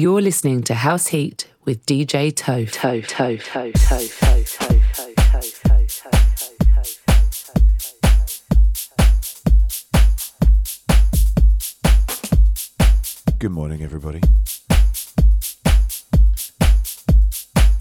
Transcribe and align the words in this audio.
You're 0.00 0.22
listening 0.22 0.62
to 0.62 0.72
House 0.72 1.08
Heat 1.08 1.46
with 1.66 1.84
DJ 1.84 2.34
Toe. 2.34 2.64
Toe, 2.64 3.02
toe, 3.02 3.36
toe, 3.36 3.70
toe, 3.72 4.08
toe, 4.08 4.08
toe, 4.08 4.44
toe, 4.46 4.80
toe, 4.94 5.10
toe, 5.26 5.50
toe, 5.66 5.86
toe, 5.86 6.16
Good 13.38 13.50
morning, 13.50 13.82
everybody. 13.82 14.22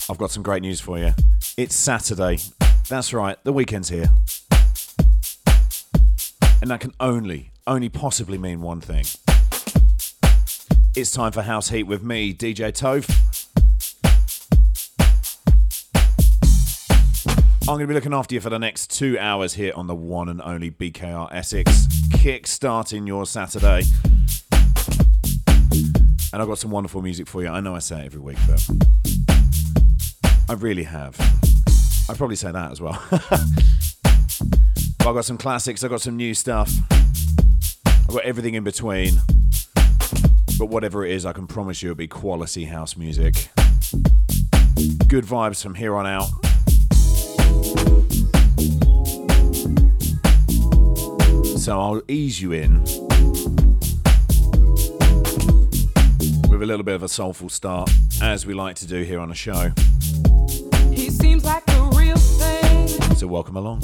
I've 0.09 0.17
got 0.17 0.31
some 0.31 0.43
great 0.43 0.61
news 0.61 0.81
for 0.81 0.99
you. 0.99 1.13
It's 1.55 1.73
Saturday. 1.73 2.39
That's 2.89 3.13
right, 3.13 3.41
the 3.45 3.53
weekend's 3.53 3.87
here. 3.87 4.09
And 6.61 6.69
that 6.69 6.81
can 6.81 6.91
only, 6.99 7.51
only 7.65 7.87
possibly 7.87 8.37
mean 8.37 8.59
one 8.59 8.81
thing. 8.81 9.05
It's 10.95 11.11
time 11.11 11.31
for 11.31 11.43
House 11.43 11.69
Heat 11.69 11.83
with 11.83 12.01
me, 12.03 12.33
DJ 12.33 12.71
Toph. 12.73 13.07
I'm 17.61 17.75
going 17.75 17.81
to 17.81 17.87
be 17.87 17.93
looking 17.93 18.13
after 18.13 18.33
you 18.33 18.41
for 18.41 18.49
the 18.49 18.57
next 18.57 18.89
two 18.89 19.17
hours 19.19 19.53
here 19.53 19.71
on 19.75 19.85
the 19.85 19.93
one 19.93 20.29
and 20.29 20.41
only 20.41 20.71
BKR 20.71 21.31
Essex, 21.31 21.85
kick-starting 22.13 23.05
your 23.05 23.27
Saturday. 23.27 23.83
And 26.33 26.41
I've 26.41 26.47
got 26.47 26.57
some 26.57 26.71
wonderful 26.71 27.03
music 27.03 27.27
for 27.27 27.43
you. 27.43 27.49
I 27.49 27.59
know 27.59 27.75
I 27.75 27.79
say 27.79 28.01
it 28.01 28.05
every 28.05 28.21
week, 28.21 28.37
but 28.47 28.67
I 30.49 30.53
really 30.53 30.83
have. 30.83 31.15
I'd 32.09 32.17
probably 32.17 32.35
say 32.35 32.51
that 32.51 32.71
as 32.71 32.81
well. 32.81 32.99
I've 35.01 35.15
got 35.15 35.25
some 35.25 35.37
classics, 35.37 35.83
I've 35.83 35.91
got 35.91 36.01
some 36.01 36.17
new 36.17 36.33
stuff, 36.33 36.71
I've 37.85 38.07
got 38.07 38.23
everything 38.23 38.55
in 38.55 38.63
between. 38.63 39.21
But 40.59 40.65
whatever 40.65 41.05
it 41.05 41.13
is, 41.13 41.25
I 41.25 41.31
can 41.31 41.47
promise 41.47 41.81
you 41.81 41.91
it'll 41.91 41.97
be 41.97 42.07
quality 42.07 42.65
house 42.65 42.97
music. 42.97 43.47
Good 45.07 45.23
vibes 45.23 45.63
from 45.63 45.73
here 45.73 45.95
on 45.95 46.05
out. 46.05 46.27
So 51.57 51.79
I'll 51.79 52.01
ease 52.09 52.41
you 52.41 52.51
in 52.51 52.81
with 56.49 56.61
a 56.61 56.65
little 56.65 56.83
bit 56.83 56.95
of 56.95 57.03
a 57.03 57.09
soulful 57.09 57.47
start, 57.47 57.89
as 58.21 58.45
we 58.45 58.53
like 58.53 58.75
to 58.77 58.87
do 58.87 59.03
here 59.03 59.21
on 59.21 59.29
the 59.29 59.35
show. 59.35 59.71
He 60.91 61.09
seems 61.09 61.45
like 61.45 61.65
the 61.67 61.89
real 61.95 62.17
thing. 62.17 63.15
So 63.15 63.27
welcome 63.27 63.55
along. 63.55 63.81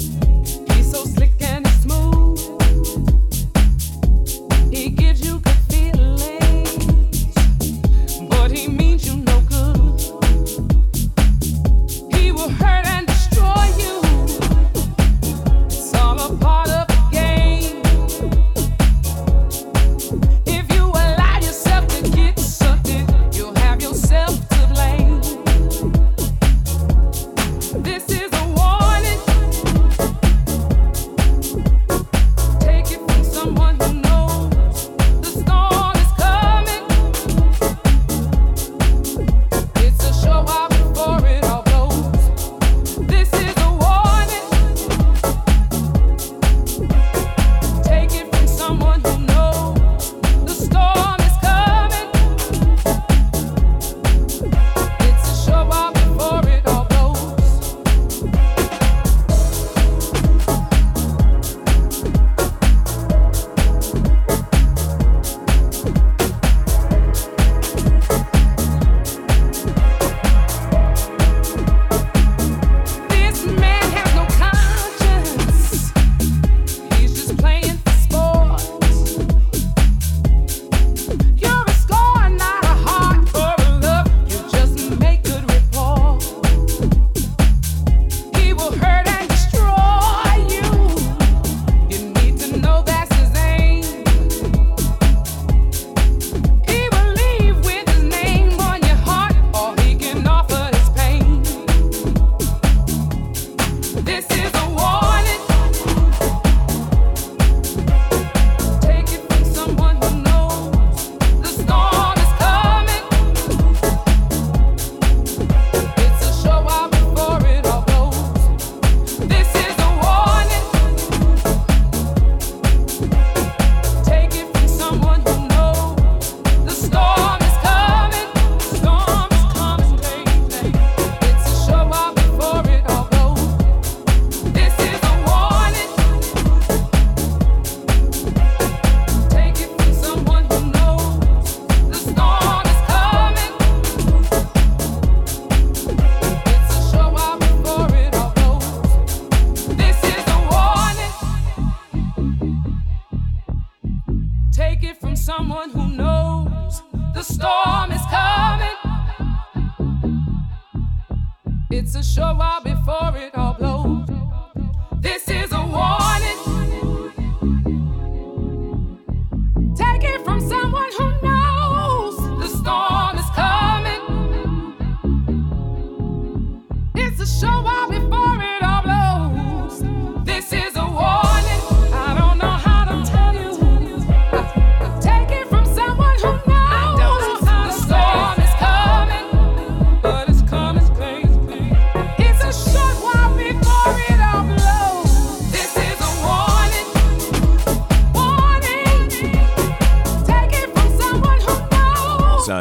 He's 0.74 0.92
so 0.92 1.06
slick 1.06 1.42
and 1.42 1.66
smooth. 1.68 2.15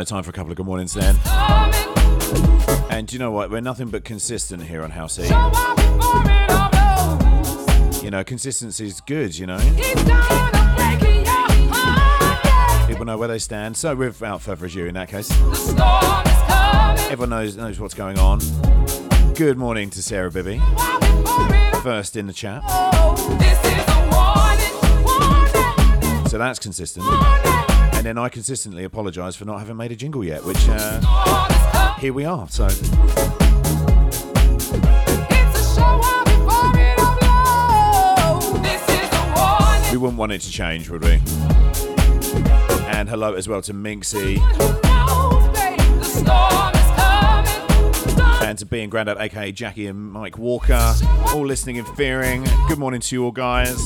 Time 0.04 0.22
for 0.22 0.30
a 0.30 0.32
couple 0.34 0.50
of 0.50 0.56
good 0.58 0.66
mornings 0.66 0.92
then. 0.92 1.16
And 2.90 3.10
you 3.10 3.18
know 3.18 3.30
what? 3.30 3.50
We're 3.50 3.62
nothing 3.62 3.88
but 3.88 4.04
consistent 4.04 4.62
here 4.62 4.82
on 4.82 4.90
House 4.90 5.16
blows. 5.16 5.30
You 8.02 8.10
know, 8.10 8.22
consistency 8.22 8.86
is 8.86 9.00
good, 9.00 9.36
you 9.36 9.46
know. 9.46 9.56
People 12.86 13.06
know 13.06 13.16
where 13.16 13.28
they 13.28 13.38
stand. 13.38 13.78
So 13.78 13.96
without 13.96 14.42
further 14.42 14.66
ado, 14.66 14.84
in 14.84 14.94
that 14.94 15.08
case, 15.08 15.30
everyone 17.10 17.30
knows 17.30 17.56
knows 17.56 17.80
what's 17.80 17.94
going 17.94 18.18
on. 18.18 18.40
Good 19.32 19.56
morning 19.56 19.88
to 19.88 20.02
Sarah 20.02 20.30
Bibby, 20.30 20.60
first 21.82 22.16
in 22.16 22.26
the 22.26 22.34
chat. 22.34 22.62
So 26.28 26.36
that's 26.36 26.58
consistent. 26.58 27.73
And 28.04 28.18
then 28.18 28.22
I 28.22 28.28
consistently 28.28 28.84
apologise 28.84 29.34
for 29.34 29.46
not 29.46 29.60
having 29.60 29.78
made 29.78 29.90
a 29.90 29.96
jingle 29.96 30.22
yet, 30.22 30.44
which 30.44 30.68
uh, 30.68 31.00
Storm 31.00 31.50
is 31.50 31.56
coming. 31.72 32.00
here 32.00 32.12
we 32.12 32.26
are. 32.26 32.46
So 32.50 32.66
It's 32.66 32.82
a 32.82 32.94
show 35.74 35.80
while 35.80 36.24
before 36.26 36.78
it 36.78 36.98
all 36.98 37.16
blows. 38.42 38.60
This 38.60 38.82
is 38.90 39.08
a 39.10 39.32
warning. 39.34 39.90
we 39.90 39.96
wouldn't 39.96 40.18
want 40.18 40.32
it 40.32 40.42
to 40.42 40.50
change, 40.50 40.90
would 40.90 41.02
we? 41.02 41.12
And 42.92 43.08
hello 43.08 43.32
as 43.32 43.48
well 43.48 43.62
to 43.62 43.72
Minxie 43.72 44.36
Who 44.36 44.58
knows, 44.82 45.48
babe? 45.56 45.78
The 45.98 46.04
storm 46.04 46.74
is 46.74 46.90
coming. 47.00 47.94
Storm 48.10 48.42
and 48.42 48.58
to 48.58 48.66
B 48.66 48.82
and 48.82 48.90
Grandad, 48.90 49.16
aka 49.16 49.50
Jackie 49.50 49.86
and 49.86 50.12
Mike 50.12 50.36
Walker, 50.36 50.94
all 51.28 51.46
listening 51.46 51.78
and 51.78 51.88
fearing. 51.96 52.44
Good 52.68 52.76
morning 52.78 53.00
to 53.00 53.16
you 53.16 53.24
all, 53.24 53.32
guys. 53.32 53.80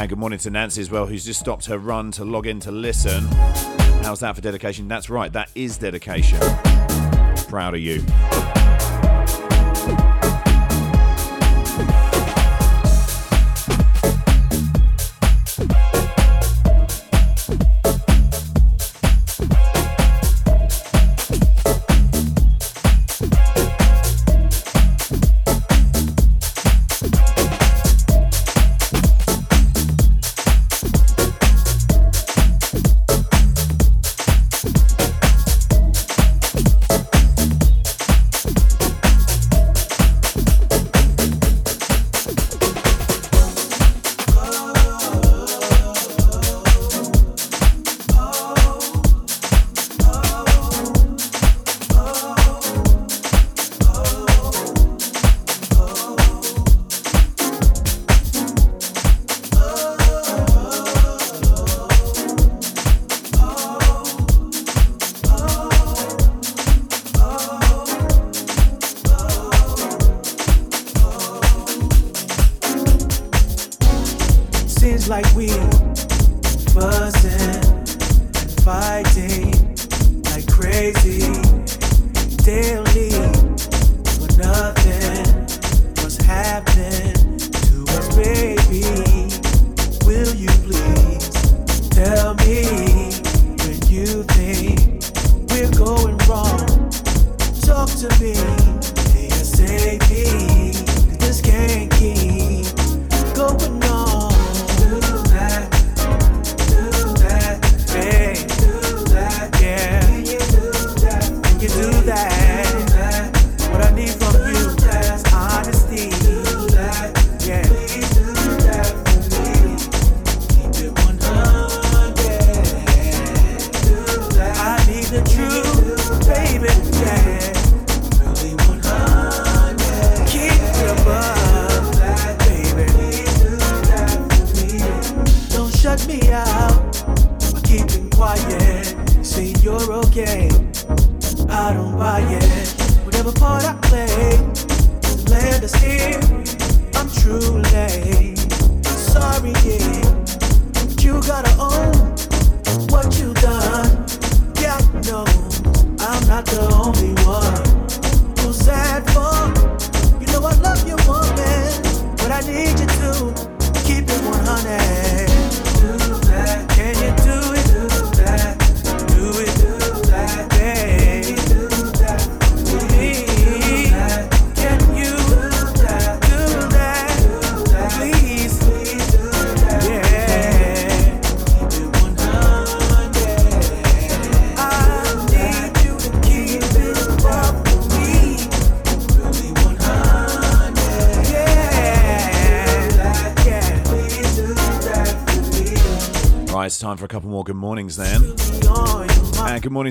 And 0.00 0.08
good 0.08 0.18
morning 0.18 0.38
to 0.38 0.48
Nancy 0.48 0.80
as 0.80 0.90
well, 0.90 1.04
who's 1.04 1.26
just 1.26 1.40
stopped 1.40 1.66
her 1.66 1.76
run 1.76 2.10
to 2.12 2.24
log 2.24 2.46
in 2.46 2.58
to 2.60 2.70
listen. 2.70 3.22
How's 4.02 4.20
that 4.20 4.34
for 4.34 4.40
dedication? 4.40 4.88
That's 4.88 5.10
right, 5.10 5.30
that 5.34 5.50
is 5.54 5.76
dedication. 5.76 6.40
Proud 7.48 7.74
of 7.74 7.80
you. 7.80 8.02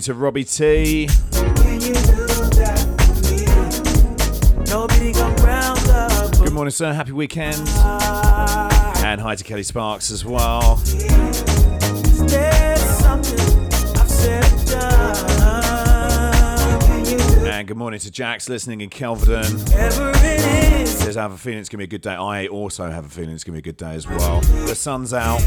To 0.01 0.13
Robbie 0.13 0.43
T. 0.43 1.07
Good 6.37 6.53
morning, 6.53 6.71
sir. 6.71 6.93
Happy 6.93 7.11
weekend. 7.11 7.57
And 9.03 9.19
hi 9.19 9.35
to 9.35 9.43
Kelly 9.43 9.63
Sparks 9.63 10.11
as 10.11 10.23
well. 10.23 10.81
And 17.45 17.67
good 17.67 17.77
morning 17.77 17.99
to 17.99 18.11
Jax 18.11 18.47
listening 18.47 18.81
in 18.81 18.89
Kelvedon. 18.89 19.67
Says 20.87 21.17
I 21.17 21.21
have 21.21 21.33
a 21.33 21.37
feeling 21.37 21.59
it's 21.59 21.69
gonna 21.69 21.79
be 21.79 21.85
a 21.85 21.87
good 21.87 22.01
day. 22.01 22.15
I 22.15 22.47
also 22.47 22.89
have 22.89 23.05
a 23.05 23.09
feeling 23.09 23.31
it's 23.31 23.43
gonna 23.43 23.55
be 23.55 23.59
a 23.59 23.61
good 23.63 23.77
day 23.77 23.95
as 23.95 24.07
well. 24.07 24.41
The 24.41 24.75
sun's 24.75 25.13
out. 25.13 25.41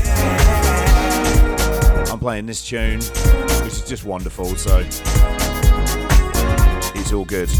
I'm 2.10 2.18
playing 2.18 2.44
this 2.44 2.62
tune, 2.66 3.00
just 3.92 4.04
wonderful, 4.06 4.46
so 4.56 4.78
it's 6.94 7.12
all 7.12 7.26
good. 7.26 7.50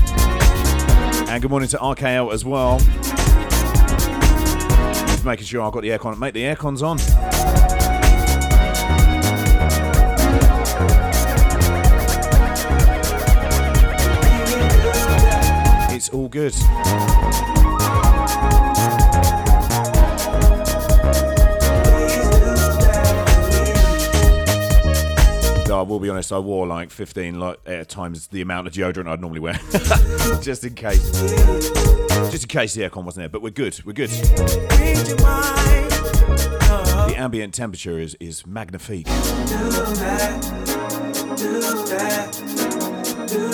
And 1.29 1.43
good 1.43 1.51
morning 1.51 1.69
to 1.69 1.77
RKL 1.77 2.33
as 2.33 2.43
well. 2.43 2.79
Just 5.09 5.27
making 5.27 5.45
sure 5.45 5.61
I've 5.61 5.73
got 5.73 5.83
the 5.83 5.91
aircon. 5.91 6.19
Mate, 6.19 6.33
the 6.33 6.45
aircon's 6.45 6.83
on. 6.83 6.97
It's 15.95 16.09
all 16.09 16.29
good. 16.31 16.55
Will 25.93 26.01
be 26.01 26.09
honest, 26.09 26.33
I 26.33 26.39
wore 26.39 26.67
like 26.67 26.91
15 26.91 27.39
like, 27.39 27.89
times 27.89 28.29
the 28.29 28.41
amount 28.41 28.67
of 28.67 28.73
deodorant 28.73 29.09
I'd 29.09 29.21
normally 29.21 29.41
wear. 29.41 29.55
Just 30.43 30.65
in 30.65 30.75
case. 30.75 31.11
Just 32.31 32.45
in 32.45 32.49
case 32.49 32.73
the 32.75 32.83
aircon 32.83 33.05
wasn't 33.05 33.23
there. 33.23 33.29
But 33.29 33.43
we're 33.43 33.51
good. 33.51 33.79
We're 33.85 33.93
good. 33.93 34.09
The 37.09 37.15
ambient 37.17 37.55
temperature 37.55 37.99
is, 37.99 38.17
is 38.21 38.47
magnifique. 38.47 39.05
do 39.05 39.13
that. 39.13 40.43
Do 41.37 41.61
that. 41.61 42.33
Do 43.29 43.51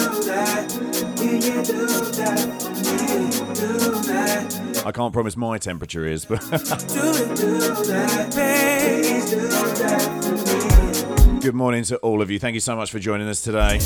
that. 4.06 4.82
I 4.86 4.92
can't 4.92 5.12
promise 5.12 5.36
my 5.36 5.58
temperature 5.58 6.06
is, 6.06 6.24
but 6.24 6.40
good 11.40 11.54
morning 11.54 11.84
to 11.84 11.96
all 11.98 12.20
of 12.20 12.30
you. 12.30 12.38
Thank 12.38 12.54
you 12.54 12.60
so 12.60 12.74
much 12.74 12.90
for 12.90 12.98
joining 12.98 13.28
us 13.28 13.40
today. 13.40 13.78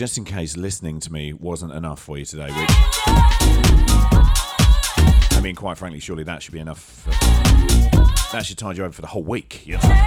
Just 0.00 0.16
in 0.16 0.24
case 0.24 0.56
listening 0.56 0.98
to 0.98 1.12
me 1.12 1.34
wasn't 1.34 1.70
enough 1.70 2.00
for 2.00 2.16
you 2.16 2.24
today, 2.24 2.46
which 2.46 2.70
I 5.32 5.40
mean, 5.42 5.54
quite 5.54 5.76
frankly, 5.76 6.00
surely 6.00 6.24
that 6.24 6.42
should 6.42 6.54
be 6.54 6.58
enough. 6.58 6.80
For, 6.80 7.10
that 8.32 8.46
should 8.46 8.56
tide 8.56 8.78
you 8.78 8.84
over 8.84 8.94
for 8.94 9.02
the 9.02 9.08
whole 9.08 9.22
week. 9.22 9.66
You 9.66 9.74
know? 9.74 10.04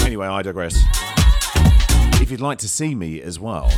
Anyway, 0.00 0.26
I 0.26 0.40
digress. 0.40 0.82
If 2.22 2.30
you'd 2.30 2.40
like 2.40 2.56
to 2.60 2.70
see 2.70 2.94
me 2.94 3.20
as 3.20 3.38
well, 3.38 3.70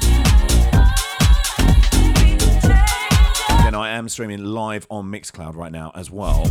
then 3.64 3.74
I 3.74 3.90
am 3.96 4.08
streaming 4.08 4.44
live 4.44 4.86
on 4.88 5.10
Mixcloud 5.10 5.56
right 5.56 5.72
now 5.72 5.90
as 5.96 6.12
well. 6.12 6.46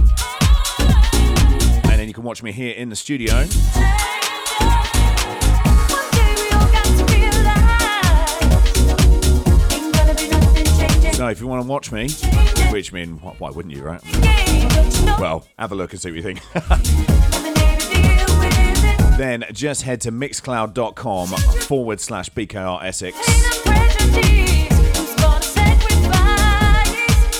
And 1.85 2.01
then 2.01 2.09
you 2.09 2.13
can 2.13 2.25
watch 2.25 2.43
me 2.43 2.51
here 2.51 2.73
in 2.73 2.89
the 2.89 2.97
studio. 2.97 3.45
So 11.17 11.27
if 11.29 11.41
you 11.41 11.47
want 11.47 11.63
to 11.63 11.67
watch 11.67 11.91
me, 11.91 12.09
which 12.69 12.93
mean 12.93 13.17
why 13.17 13.49
wouldn't 13.49 13.73
you, 13.73 13.81
right? 13.81 13.99
Well, 15.19 15.47
have 15.57 15.71
a 15.71 15.75
look 15.75 15.91
and 15.91 15.99
see 15.99 16.11
what 16.11 16.17
you 16.17 16.21
think. 16.21 16.41
then 19.17 19.43
just 19.51 19.81
head 19.81 20.01
to 20.01 20.11
mixcloud.com 20.11 21.29
forward 21.29 22.01
slash 22.01 22.29
BKR 22.29 22.83
Essex, 22.83 23.17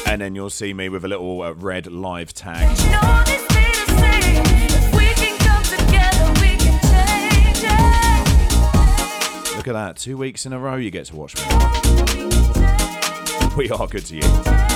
and 0.08 0.22
then 0.22 0.34
you'll 0.34 0.50
see 0.50 0.74
me 0.74 0.90
with 0.90 1.06
a 1.06 1.08
little 1.08 1.44
uh, 1.44 1.52
red 1.52 1.86
live 1.86 2.34
tag. 2.34 2.68
Look 9.56 9.68
at 9.68 9.74
that, 9.74 9.98
two 9.98 10.18
weeks 10.18 10.48
in 10.48 10.54
a 10.54 10.58
row 10.58 10.78
you 10.78 10.90
get 10.90 11.06
to 11.06 11.16
watch 11.16 11.36
me. 11.36 12.27
We 13.58 13.72
are 13.72 13.88
good 13.88 14.06
to 14.06 14.16
you. 14.18 14.67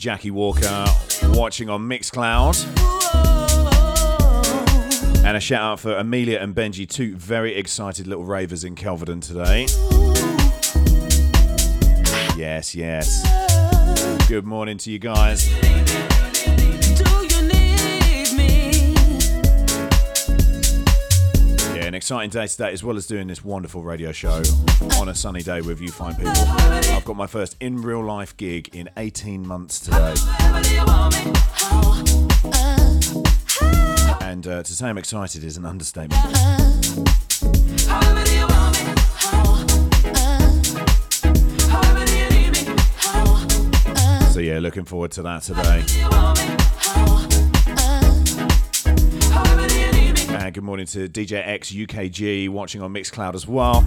Jackie 0.00 0.30
Walker 0.30 0.86
watching 1.24 1.68
on 1.68 1.82
Mixcloud. 1.82 2.56
And 5.26 5.36
a 5.36 5.40
shout 5.40 5.60
out 5.60 5.78
for 5.78 5.94
Amelia 5.94 6.38
and 6.38 6.54
Benji, 6.54 6.88
two 6.88 7.14
very 7.16 7.54
excited 7.54 8.06
little 8.06 8.24
ravers 8.24 8.64
in 8.64 8.76
Kelvedon 8.76 9.20
today. 9.20 9.66
Yes, 12.34 12.74
yes. 12.74 14.26
Good 14.26 14.46
morning 14.46 14.78
to 14.78 14.90
you 14.90 14.98
guys. 14.98 15.50
Exciting 22.10 22.30
day 22.30 22.46
today, 22.48 22.72
as 22.72 22.82
well 22.82 22.96
as 22.96 23.06
doing 23.06 23.28
this 23.28 23.44
wonderful 23.44 23.84
radio 23.84 24.10
show 24.10 24.42
on 24.98 25.08
a 25.08 25.14
sunny 25.14 25.42
day 25.42 25.60
with 25.60 25.80
you 25.80 25.92
fine 25.92 26.12
people. 26.16 26.32
I've 26.34 27.04
got 27.04 27.14
my 27.14 27.28
first 27.28 27.56
in 27.60 27.82
real 27.82 28.02
life 28.02 28.36
gig 28.36 28.74
in 28.74 28.90
18 28.96 29.46
months 29.46 29.78
today. 29.78 30.14
And 34.22 34.44
uh, 34.44 34.64
to 34.64 34.72
say 34.72 34.88
I'm 34.88 34.98
excited 34.98 35.44
is 35.44 35.56
an 35.56 35.64
understatement. 35.64 36.20
So, 44.32 44.40
yeah, 44.40 44.58
looking 44.58 44.84
forward 44.84 45.12
to 45.12 45.22
that 45.22 45.42
today. 45.44 47.29
And 50.40 50.54
good 50.54 50.64
morning 50.64 50.86
to 50.86 51.06
DJ 51.06 51.46
X 51.46 51.70
UKG 51.70 52.48
watching 52.48 52.80
on 52.80 52.94
Mixcloud 52.94 53.34
as 53.34 53.46
well. 53.46 53.84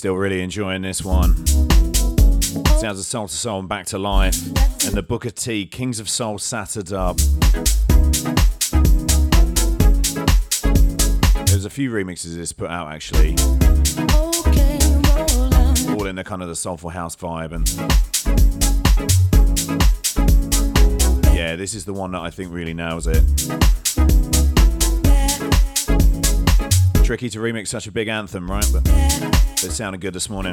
Still 0.00 0.16
really 0.16 0.40
enjoying 0.40 0.80
this 0.80 1.04
one. 1.04 1.36
Sounds 1.46 2.98
of 2.98 3.04
Soul 3.04 3.24
II 3.24 3.28
Soul 3.28 3.58
and 3.58 3.68
Back 3.68 3.84
to 3.88 3.98
Life. 3.98 4.46
And 4.86 4.94
the 4.94 5.04
Booker 5.06 5.28
T, 5.28 5.66
Kings 5.66 6.00
of 6.00 6.08
Soul 6.08 6.38
Saturdub. 6.38 7.18
There's 11.48 11.66
a 11.66 11.68
few 11.68 11.90
remixes 11.90 12.34
this 12.34 12.50
put 12.50 12.70
out 12.70 12.90
actually. 12.90 13.32
All 15.90 16.06
in 16.06 16.16
the 16.16 16.24
kind 16.24 16.40
of 16.40 16.48
the 16.48 16.56
soulful 16.56 16.88
house 16.88 17.14
vibe 17.14 17.52
and 17.52 17.68
Yeah, 21.36 21.56
this 21.56 21.74
is 21.74 21.84
the 21.84 21.92
one 21.92 22.12
that 22.12 22.22
I 22.22 22.30
think 22.30 22.54
really 22.54 22.72
nails 22.72 23.06
it. 23.06 23.22
Tricky 27.10 27.28
to 27.30 27.40
remix 27.40 27.66
such 27.66 27.88
a 27.88 27.90
big 27.90 28.06
anthem, 28.06 28.48
right? 28.48 28.64
But 28.72 28.86
it 28.86 29.72
sounded 29.72 30.00
good 30.00 30.12
this 30.12 30.30
morning. 30.30 30.52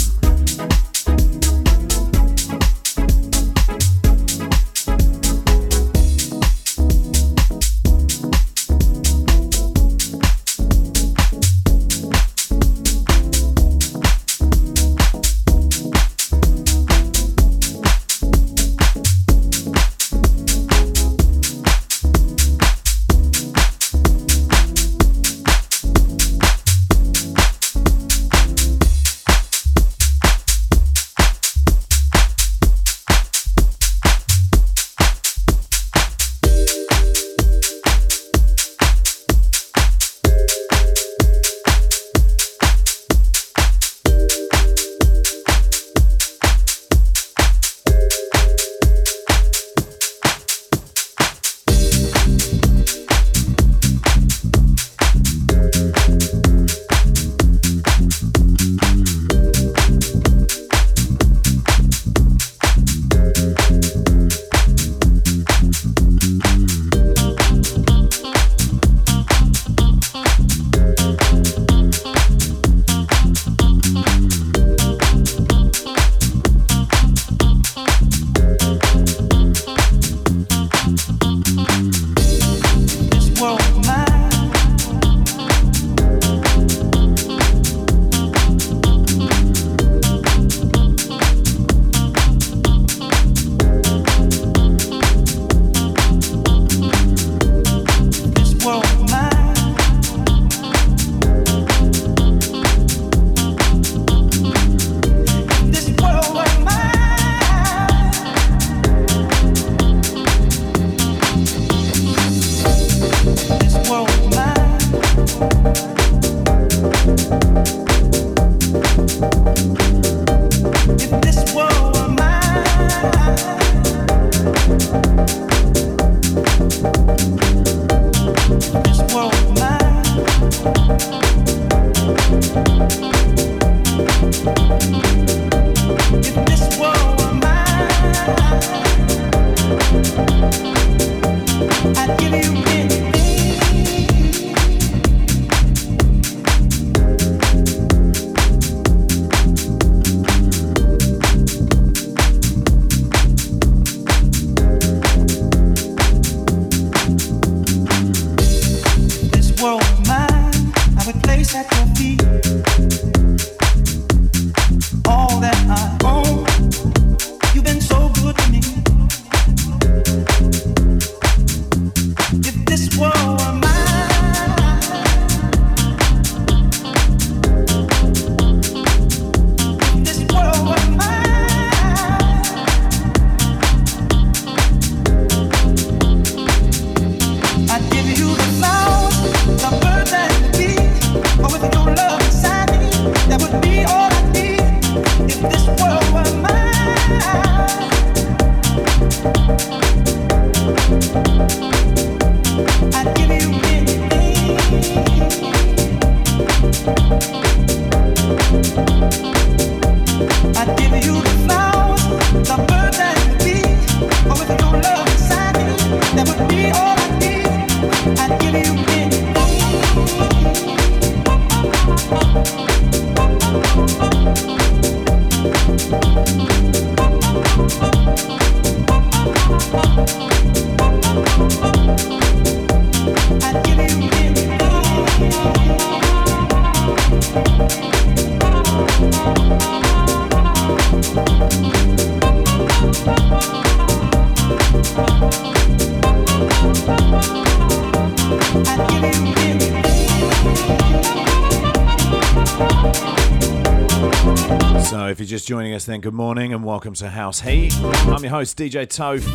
Joining 255.28 255.74
us, 255.74 255.84
then 255.84 256.00
good 256.00 256.14
morning 256.14 256.54
and 256.54 256.64
welcome 256.64 256.94
to 256.94 257.10
House 257.10 257.42
Heat. 257.42 257.76
I'm 257.82 258.24
your 258.24 258.30
host, 258.30 258.58
DJ 258.58 258.88
Toph, 258.88 259.28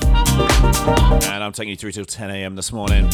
and 1.24 1.44
I'm 1.44 1.52
taking 1.52 1.68
you 1.68 1.76
through 1.76 1.92
till 1.92 2.06
10 2.06 2.30
a.m. 2.30 2.56
this 2.56 2.72
morning. 2.72 3.10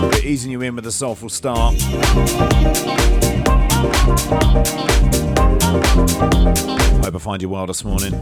We're 0.00 0.22
easing 0.22 0.52
you 0.52 0.62
in 0.62 0.76
with 0.76 0.86
a 0.86 0.92
soulful 0.92 1.28
start. 1.28 1.74
Hope 5.74 7.16
I 7.16 7.18
find 7.18 7.42
you 7.42 7.48
well 7.48 7.66
this 7.66 7.84
morning. 7.84 8.12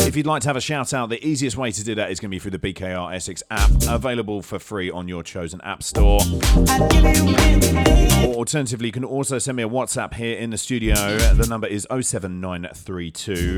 If 0.00 0.16
you'd 0.16 0.26
like 0.26 0.40
to 0.42 0.48
have 0.48 0.56
a 0.56 0.62
shout 0.62 0.94
out, 0.94 1.10
the 1.10 1.22
easiest 1.24 1.58
way 1.58 1.72
to 1.72 1.84
do 1.84 1.94
that 1.96 2.10
is 2.10 2.20
going 2.20 2.30
to 2.30 2.34
be 2.34 2.38
through 2.38 2.52
the 2.52 2.58
BKR 2.58 3.14
Essex 3.14 3.42
app, 3.50 3.70
available 3.86 4.40
for 4.40 4.58
free 4.58 4.90
on 4.90 5.06
your 5.06 5.22
chosen 5.22 5.60
app 5.60 5.82
store. 5.82 6.22
Or 8.24 8.34
alternatively, 8.34 8.86
you 8.86 8.92
can 8.92 9.04
also 9.04 9.38
send 9.38 9.56
me 9.56 9.62
a 9.62 9.68
WhatsApp 9.68 10.14
here 10.14 10.38
in 10.38 10.48
the 10.48 10.58
studio. 10.58 10.94
The 10.94 11.46
number 11.48 11.66
is 11.66 11.86
07932 11.90 13.56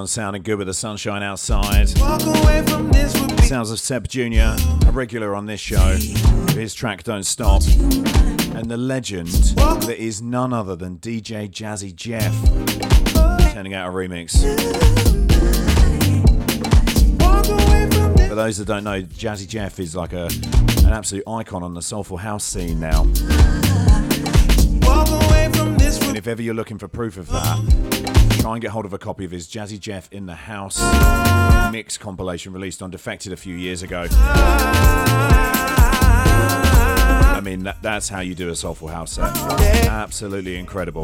Sounding 0.09 0.41
good 0.41 0.57
with 0.57 0.67
the 0.67 0.73
sunshine 0.73 1.21
outside. 1.21 1.87
Walk 1.99 2.23
away 2.23 2.63
from 2.65 2.91
this 2.91 3.13
be 3.13 3.43
Sounds 3.43 3.69
of 3.69 3.79
Seb 3.79 4.07
Jr., 4.07 4.55
a 4.87 4.91
regular 4.91 5.35
on 5.35 5.45
this 5.45 5.59
show. 5.59 5.97
His 6.53 6.73
track 6.73 7.03
Don't 7.03 7.23
Stop. 7.23 7.61
And 8.55 8.69
the 8.69 8.77
legend 8.77 9.27
that 9.27 9.97
is 9.97 10.21
none 10.21 10.51
other 10.51 10.75
than 10.75 10.97
DJ 10.97 11.49
Jazzy 11.49 11.95
Jeff 11.95 12.33
turning 13.53 13.73
out 13.73 13.87
a 13.87 13.93
remix. 13.93 14.43
walk 17.19 17.47
away 17.47 17.89
from 17.91 18.15
this. 18.15 18.27
For 18.29 18.35
those 18.35 18.57
that 18.57 18.65
don't 18.65 18.83
know, 18.83 19.03
Jazzy 19.03 19.47
Jeff 19.47 19.79
is 19.79 19.95
like 19.95 20.13
a 20.13 20.25
an 20.85 20.93
absolute 20.93 21.23
icon 21.27 21.61
on 21.61 21.75
the 21.75 21.81
soulful 21.83 22.17
house 22.17 22.43
scene 22.43 22.79
now. 22.79 23.03
Walk 24.81 25.07
away 25.09 25.49
from 25.53 25.77
this 25.77 26.01
And 26.07 26.17
if 26.17 26.27
ever 26.27 26.41
you're 26.41 26.55
looking 26.55 26.79
for 26.79 26.87
proof 26.87 27.17
of 27.17 27.27
that, 27.27 28.28
try 28.39 28.53
and 28.53 28.61
get 28.61 28.71
hold 28.71 28.85
of 28.85 28.93
a 28.93 28.97
copy 28.97 29.25
of 29.25 29.31
his 29.31 29.47
Jazzy 29.47 29.77
Jeff 29.79 30.11
in 30.11 30.25
the 30.25 30.35
House 30.35 30.79
mix 31.71 31.97
compilation 31.97 32.53
released 32.53 32.81
on 32.81 32.89
Defected 32.89 33.33
a 33.33 33.37
few 33.37 33.53
years 33.55 33.83
ago. 33.83 34.07
I 37.31 37.41
mean, 37.43 37.63
that, 37.63 37.81
that's 37.81 38.07
how 38.09 38.21
you 38.21 38.35
do 38.35 38.49
a 38.49 38.55
soulful 38.55 38.87
house 38.87 39.11
set. 39.13 39.35
Absolutely 39.87 40.57
incredible. 40.57 41.03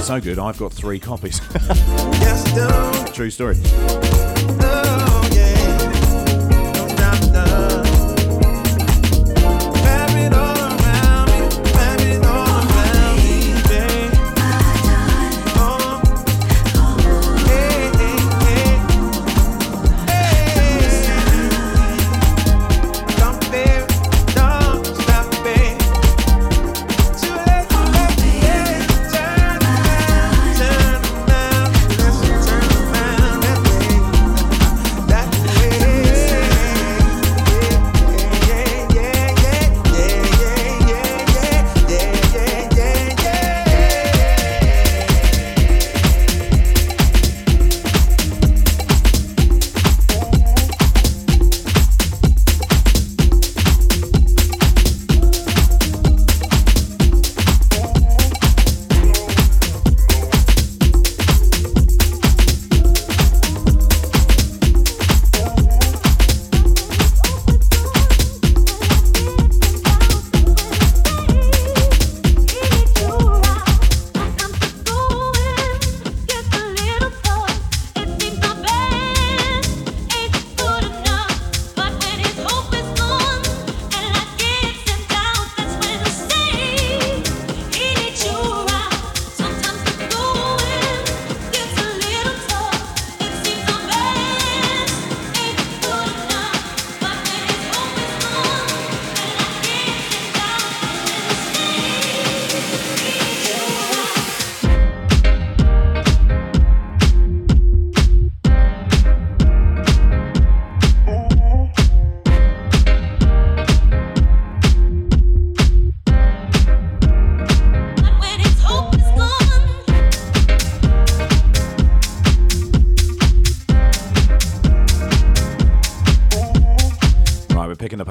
So 0.00 0.20
good, 0.20 0.38
I've 0.38 0.58
got 0.58 0.72
three 0.72 1.00
copies. 1.00 1.40
True 3.12 3.30
story. 3.30 3.56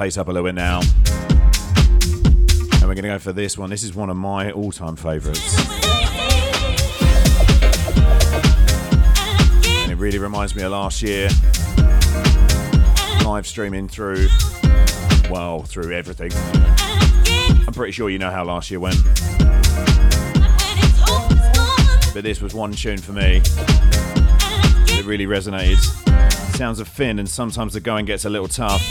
Pace 0.03 0.17
up 0.17 0.27
a 0.27 0.31
little 0.33 0.45
bit 0.45 0.55
now. 0.55 0.81
And 0.81 2.81
we're 2.81 2.93
going 2.93 3.03
to 3.03 3.03
go 3.03 3.19
for 3.19 3.31
this 3.31 3.57
one. 3.57 3.69
This 3.69 3.83
is 3.83 3.95
one 3.95 4.09
of 4.09 4.17
my 4.17 4.51
all 4.51 4.69
time 4.69 4.97
favourites. 4.97 5.57
And 9.79 9.93
it 9.93 9.95
really 9.95 10.19
reminds 10.19 10.57
me 10.57 10.63
of 10.63 10.73
last 10.73 11.01
year. 11.01 11.29
Live 13.23 13.47
streaming 13.47 13.87
through, 13.87 14.27
well, 15.29 15.63
through 15.63 15.93
everything. 15.93 16.33
I'm 17.65 17.73
pretty 17.73 17.93
sure 17.93 18.09
you 18.09 18.19
know 18.19 18.29
how 18.29 18.43
last 18.43 18.71
year 18.71 18.81
went. 18.81 19.01
But 22.13 22.23
this 22.23 22.41
was 22.41 22.53
one 22.53 22.73
tune 22.73 22.97
for 22.97 23.13
me 23.13 23.39
that 23.39 25.03
really 25.05 25.27
resonated. 25.27 25.79
Sounds 26.57 26.81
of 26.81 26.89
Finn, 26.89 27.19
and 27.19 27.29
sometimes 27.29 27.71
the 27.71 27.79
going 27.79 28.03
gets 28.03 28.25
a 28.25 28.29
little 28.29 28.49
tough. 28.49 28.83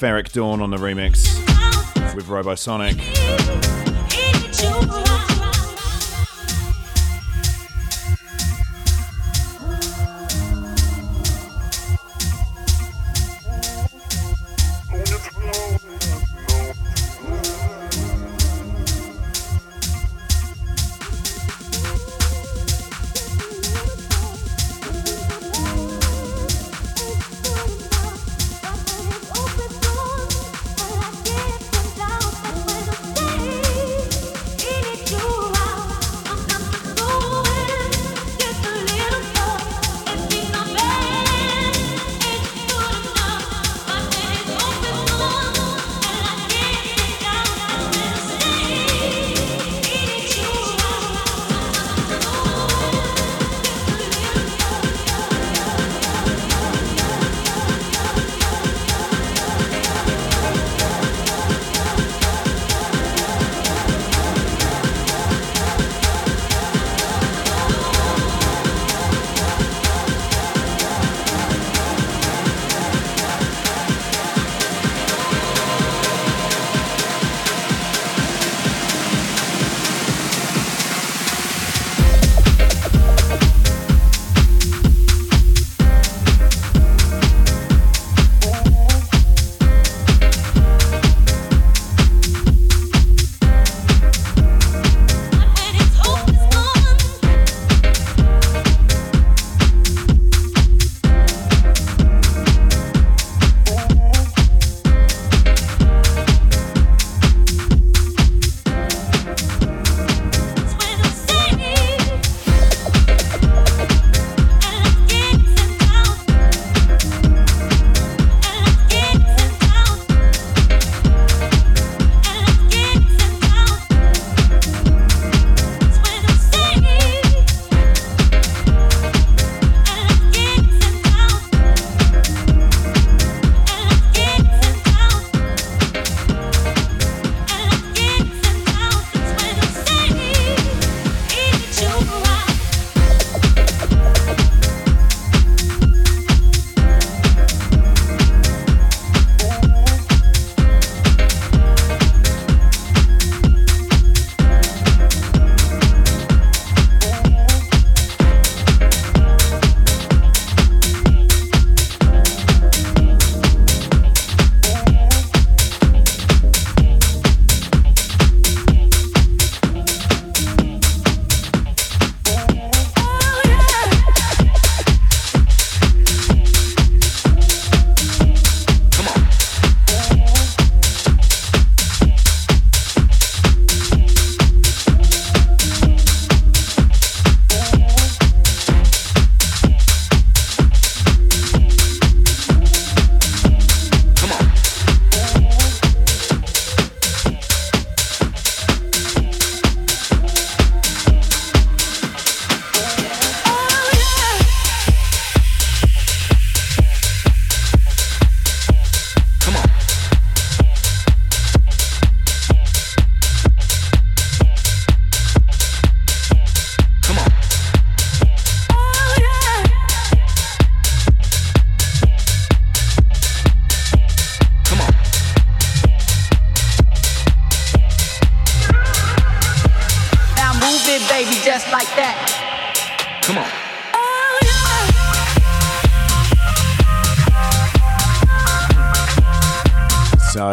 Ferreck 0.00 0.32
Dawn 0.32 0.62
on 0.62 0.70
the 0.70 0.78
remix, 0.78 1.26
with 2.14 2.28
Robosonic. 2.28 2.96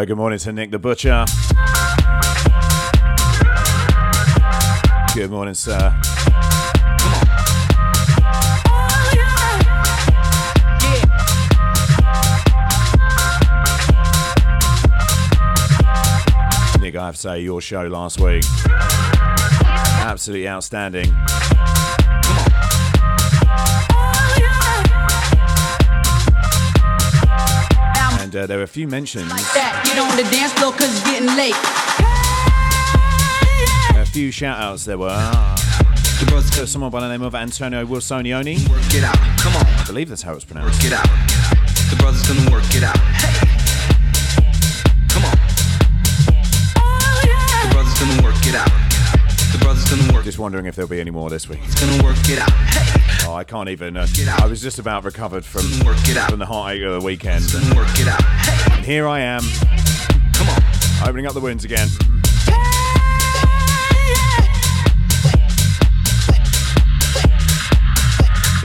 Good 0.08 0.16
morning 0.16 0.40
to 0.40 0.54
Nick 0.54 0.72
the 0.72 0.80
Butcher. 0.80 1.26
Good 5.14 5.30
morning, 5.30 5.54
sir. 5.54 5.94
Nick, 16.80 16.96
I 16.96 17.06
have 17.06 17.16
to 17.16 17.20
say, 17.20 17.42
your 17.42 17.60
show 17.60 17.86
last 17.88 18.22
week, 18.22 18.46
absolutely 20.06 20.48
outstanding. 20.48 21.14
Uh, 28.38 28.46
there 28.46 28.58
were 28.58 28.64
a 28.64 28.68
few 28.68 28.88
mentions, 28.88 29.30
that. 29.30 29.84
Get 29.86 29.98
on 30.00 30.16
the 30.16 30.24
dance 30.32 30.54
floor 30.54 30.72
cause 30.72 30.90
it's 30.92 31.04
getting 31.04 31.28
late. 31.36 31.56
a 33.98 34.06
few 34.06 34.32
shout 34.32 34.60
outs 34.60 34.86
there 34.86 34.98
were. 34.98 35.10
The 36.20 36.26
brothers 36.28 36.50
There 36.52 36.62
was 36.62 36.72
someone 36.72 36.90
by 36.90 37.02
the 37.02 37.10
name 37.10 37.22
of 37.22 37.36
Antonio 37.36 37.86
Wilsonioni. 37.86 38.58
gonna 38.58 38.70
work 38.82 38.94
it 38.94 39.04
out. 39.04 39.18
Come 39.40 39.56
on, 39.56 39.66
I 39.66 39.84
believe 39.86 40.10
that's 40.10 40.22
how 40.22 40.34
it's 40.34 40.46
pronounced. 40.46 40.84
work 40.84 40.92
it 40.92 40.94
out. 40.98 41.08
The 41.90 41.96
brothers 42.00 42.28
gonna 42.28 42.50
work 42.52 42.64
it 42.74 42.84
out. 42.84 42.98
Just 50.28 50.40
wondering 50.40 50.66
if 50.66 50.76
there'll 50.76 50.90
be 50.90 51.00
any 51.00 51.10
more 51.10 51.30
this 51.30 51.48
week. 51.48 51.62
It's 51.64 51.80
gonna 51.80 52.04
work 52.04 52.18
it 52.28 52.38
out. 52.38 52.52
Hey. 52.52 53.26
Oh, 53.30 53.34
I 53.34 53.46
can't 53.46 53.70
even. 53.70 53.96
Uh. 53.96 54.06
I 54.38 54.46
was 54.46 54.62
just 54.62 54.78
about 54.78 55.06
recovered 55.06 55.46
from 55.46 55.62
work 55.86 55.98
it 56.10 56.18
out. 56.18 56.32
from 56.32 56.40
the 56.40 56.46
heartache 56.46 56.84
of 56.84 57.00
the 57.00 57.06
weekend. 57.06 57.46
It's 57.46 57.54
gonna 57.58 57.74
work 57.74 57.88
it 57.98 58.10
out. 58.10 58.22
Hey. 58.22 58.76
And 58.76 58.86
here 58.86 59.08
I 59.08 59.22
am, 59.22 59.40
Come 60.34 60.50
on. 60.50 61.08
opening 61.08 61.28
up 61.28 61.34
the 61.34 61.40
wounds 61.40 61.64
again. 61.64 61.88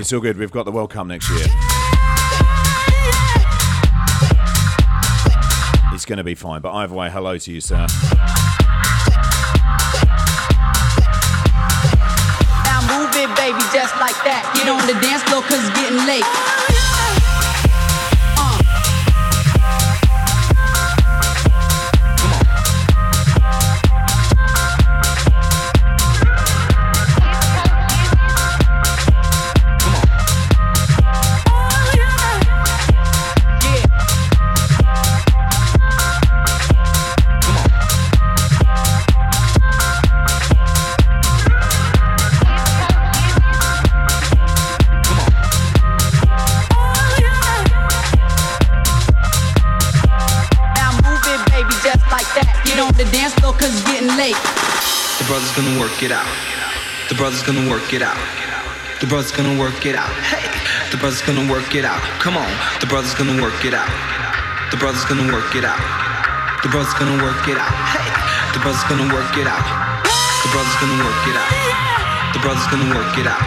It's 0.01 0.13
all 0.13 0.19
good. 0.19 0.37
We've 0.39 0.51
got 0.51 0.65
the 0.65 0.73
World 0.73 0.91
Cup 0.91 1.07
next 1.07 1.31
year. 1.31 1.47
It's 5.95 6.05
going 6.05 6.17
to 6.17 6.25
be 6.25 6.35
fine. 6.35 6.61
But 6.61 6.73
either 6.73 6.95
way, 6.97 7.09
hello 7.09 7.39
to 7.39 7.53
you, 7.53 7.61
sir. 7.61 7.87
On 14.73 14.87
the 14.87 14.95
dance 15.01 15.23
floor 15.25 15.43
cause 15.43 15.59
it's 15.59 15.79
getting 15.79 15.99
late. 16.07 16.52
Work 56.03 56.11
it 56.11 56.19
out. 56.19 56.27
The 57.09 57.15
brothers 57.15 57.43
gonna 57.47 57.71
work 57.71 57.95
it 57.95 58.03
out. 58.03 58.19
The 58.99 59.07
brothers 59.07 59.31
gonna 59.31 59.55
work 59.55 59.87
it 59.87 59.95
out. 59.95 60.11
Hey, 60.27 60.43
the 60.91 60.99
brothers 60.99 61.23
gonna 61.23 61.47
work 61.47 61.75
it 61.79 61.85
out. 61.85 62.03
Come 62.19 62.35
on, 62.35 62.51
the 62.81 62.87
brothers 62.91 63.15
gonna 63.15 63.39
work 63.39 63.63
it 63.65 63.71
out. 63.71 63.87
The 64.75 64.79
brothers 64.83 65.05
gonna 65.07 65.31
work 65.31 65.55
it 65.55 65.63
out. 65.63 65.79
The 66.63 66.71
brothers 66.75 66.91
gonna 66.99 67.23
work 67.23 67.47
it 67.47 67.55
out. 67.55 67.71
Hey, 67.95 68.11
the 68.51 68.59
brothers 68.59 68.83
gonna 68.91 69.15
work 69.15 69.31
it 69.39 69.47
out. 69.47 69.63
The 70.43 70.51
brothers 70.51 70.75
gonna 70.83 70.99
work 71.07 71.23
it 71.31 71.39
out. 71.39 71.55
The 72.35 72.41
brothers 72.43 72.67
gonna 72.67 72.91
work 72.99 73.15
it 73.23 73.27
out. 73.31 73.43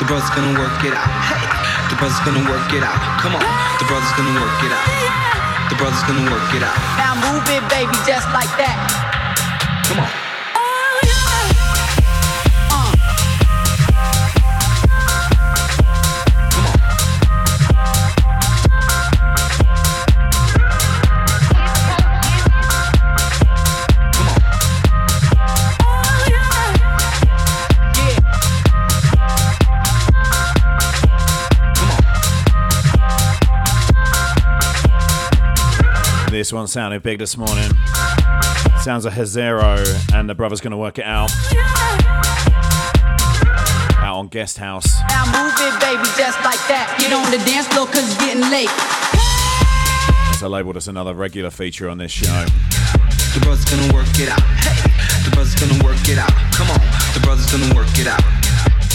The 0.00 0.04
brothers 0.08 0.30
gonna 0.32 0.56
work 0.56 0.80
it 0.80 0.96
out. 0.96 1.12
Hey, 1.28 1.44
the 1.92 1.96
brothers 2.00 2.20
gonna 2.24 2.44
work 2.48 2.72
it 2.72 2.84
out. 2.88 3.00
Come 3.20 3.36
on, 3.36 3.44
the 3.76 3.84
brothers 3.84 4.12
gonna 4.16 4.32
work 4.40 4.60
it 4.64 4.72
out. 4.72 4.88
The 5.68 5.76
brothers 5.76 6.00
gonna 6.08 6.24
work 6.32 6.48
it 6.56 6.64
out. 6.64 6.78
Now 6.96 7.12
move 7.20 7.44
it, 7.52 7.60
baby, 7.68 7.92
just 8.08 8.32
like 8.32 8.48
that. 8.56 8.80
Come 9.92 10.00
on. 10.00 10.25
One 36.56 36.66
sounded 36.66 37.02
big 37.02 37.18
this 37.18 37.36
morning. 37.36 37.70
Sounds 38.80 39.04
like 39.04 39.12
Hazero, 39.12 39.84
and 40.14 40.28
the 40.28 40.34
brother's 40.34 40.62
going 40.62 40.70
to 40.70 40.76
work 40.78 40.98
it 40.98 41.04
out. 41.04 41.30
Out 44.00 44.16
on 44.16 44.28
Guest 44.28 44.56
House. 44.56 44.88
Now 45.10 45.26
move 45.26 45.52
it, 45.52 45.80
baby, 45.84 46.08
just 46.16 46.40
like 46.40 46.60
that. 46.72 46.96
Get 46.98 47.12
on 47.12 47.28
the 47.30 47.36
dance 47.44 47.68
floor 47.68 47.84
cause 47.84 48.08
it's 48.08 48.16
getting 48.16 48.40
late. 48.48 48.72
It's 50.32 50.40
a 50.40 50.48
label 50.48 50.72
that's 50.72 50.88
another 50.88 51.12
regular 51.12 51.50
feature 51.50 51.90
on 51.90 51.98
this 51.98 52.12
show. 52.12 52.46
The 53.34 53.40
brothers 53.44 53.66
gonna 53.66 53.92
work 53.92 54.08
it 54.16 54.32
out. 54.32 54.40
Hey, 54.64 54.80
the 55.28 55.36
brothers 55.36 55.54
gonna 55.60 55.84
work 55.84 56.08
it 56.08 56.16
out. 56.16 56.32
Come 56.56 56.72
on, 56.72 56.80
the 57.12 57.20
brothers 57.20 57.52
gonna 57.52 57.74
work 57.76 57.92
it 58.00 58.08
out. 58.08 58.24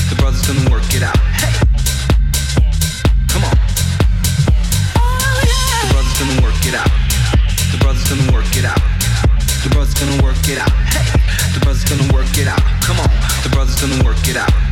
The 0.10 0.16
brothers 0.18 0.42
gonna 0.48 0.66
work 0.72 0.90
it 0.96 1.04
out. 1.04 1.18
Hey, 1.38 1.61
it 10.52 10.58
out. 10.58 10.72
Hey, 10.92 11.06
the 11.54 11.60
brothers 11.62 11.86
gonna 11.86 12.12
work 12.14 12.38
it 12.38 12.48
out. 12.48 12.62
Come 12.84 13.00
on, 13.00 13.10
the 13.44 13.50
brothers 13.50 13.80
gonna 13.80 14.04
work 14.04 14.28
it 14.28 14.36
out. 14.36 14.71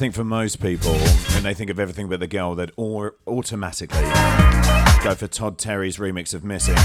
Think 0.00 0.14
for 0.14 0.24
most 0.24 0.62
people, 0.62 0.94
when 0.94 1.42
they 1.42 1.52
think 1.52 1.68
of 1.68 1.78
everything 1.78 2.08
but 2.08 2.20
the 2.20 2.26
girl, 2.26 2.54
they'd 2.54 2.72
all 2.76 3.10
automatically 3.26 4.00
go 5.04 5.14
for 5.14 5.26
Todd 5.26 5.58
Terry's 5.58 5.98
remix 5.98 6.32
of 6.32 6.42
Missing. 6.42 6.78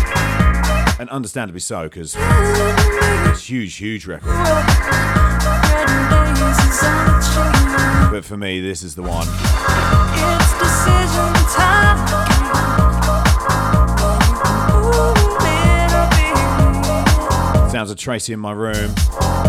And 1.00 1.10
understandably 1.10 1.62
so, 1.62 1.84
because 1.84 2.14
it's 2.18 3.50
huge, 3.50 3.78
huge 3.78 4.06
record. 4.06 4.28
But 8.12 8.26
for 8.26 8.36
me, 8.36 8.60
this 8.60 8.84
is 8.84 8.96
the 8.96 9.04
one. 9.04 9.28
Sounds 17.70 17.92
of 17.92 17.98
Tracey 17.98 18.34
in 18.34 18.42
my 18.42 18.52
room. 18.52 18.94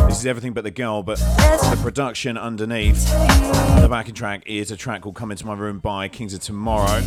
This 0.08 0.20
is 0.20 0.26
everything 0.26 0.52
but 0.52 0.64
the 0.64 0.70
girl, 0.70 1.02
but 1.02 1.18
the 1.18 1.78
production 1.82 2.38
underneath 2.38 3.06
the 3.80 3.88
backing 3.90 4.14
track 4.14 4.44
is 4.46 4.70
a 4.70 4.76
track 4.76 5.02
called 5.02 5.16
Come 5.16 5.30
Into 5.30 5.44
My 5.46 5.54
Room 5.54 5.78
by 5.78 6.08
Kings 6.08 6.32
of 6.32 6.40
Tomorrow. 6.40 7.02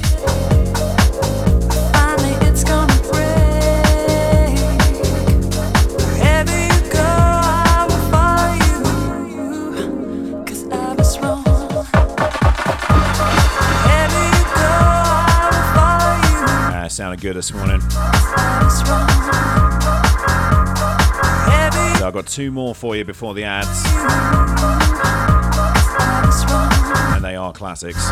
Ah, 16.71 16.87
sounded 16.89 17.21
good 17.21 17.35
this 17.35 17.53
morning. 17.53 17.81
Got 22.21 22.27
two 22.27 22.51
more 22.51 22.75
for 22.75 22.97
you 22.97 23.05
before 23.05 23.33
the 23.33 23.45
ads. 23.45 23.85
And 27.15 27.23
they 27.23 27.37
are 27.37 27.53
classics. 27.53 28.09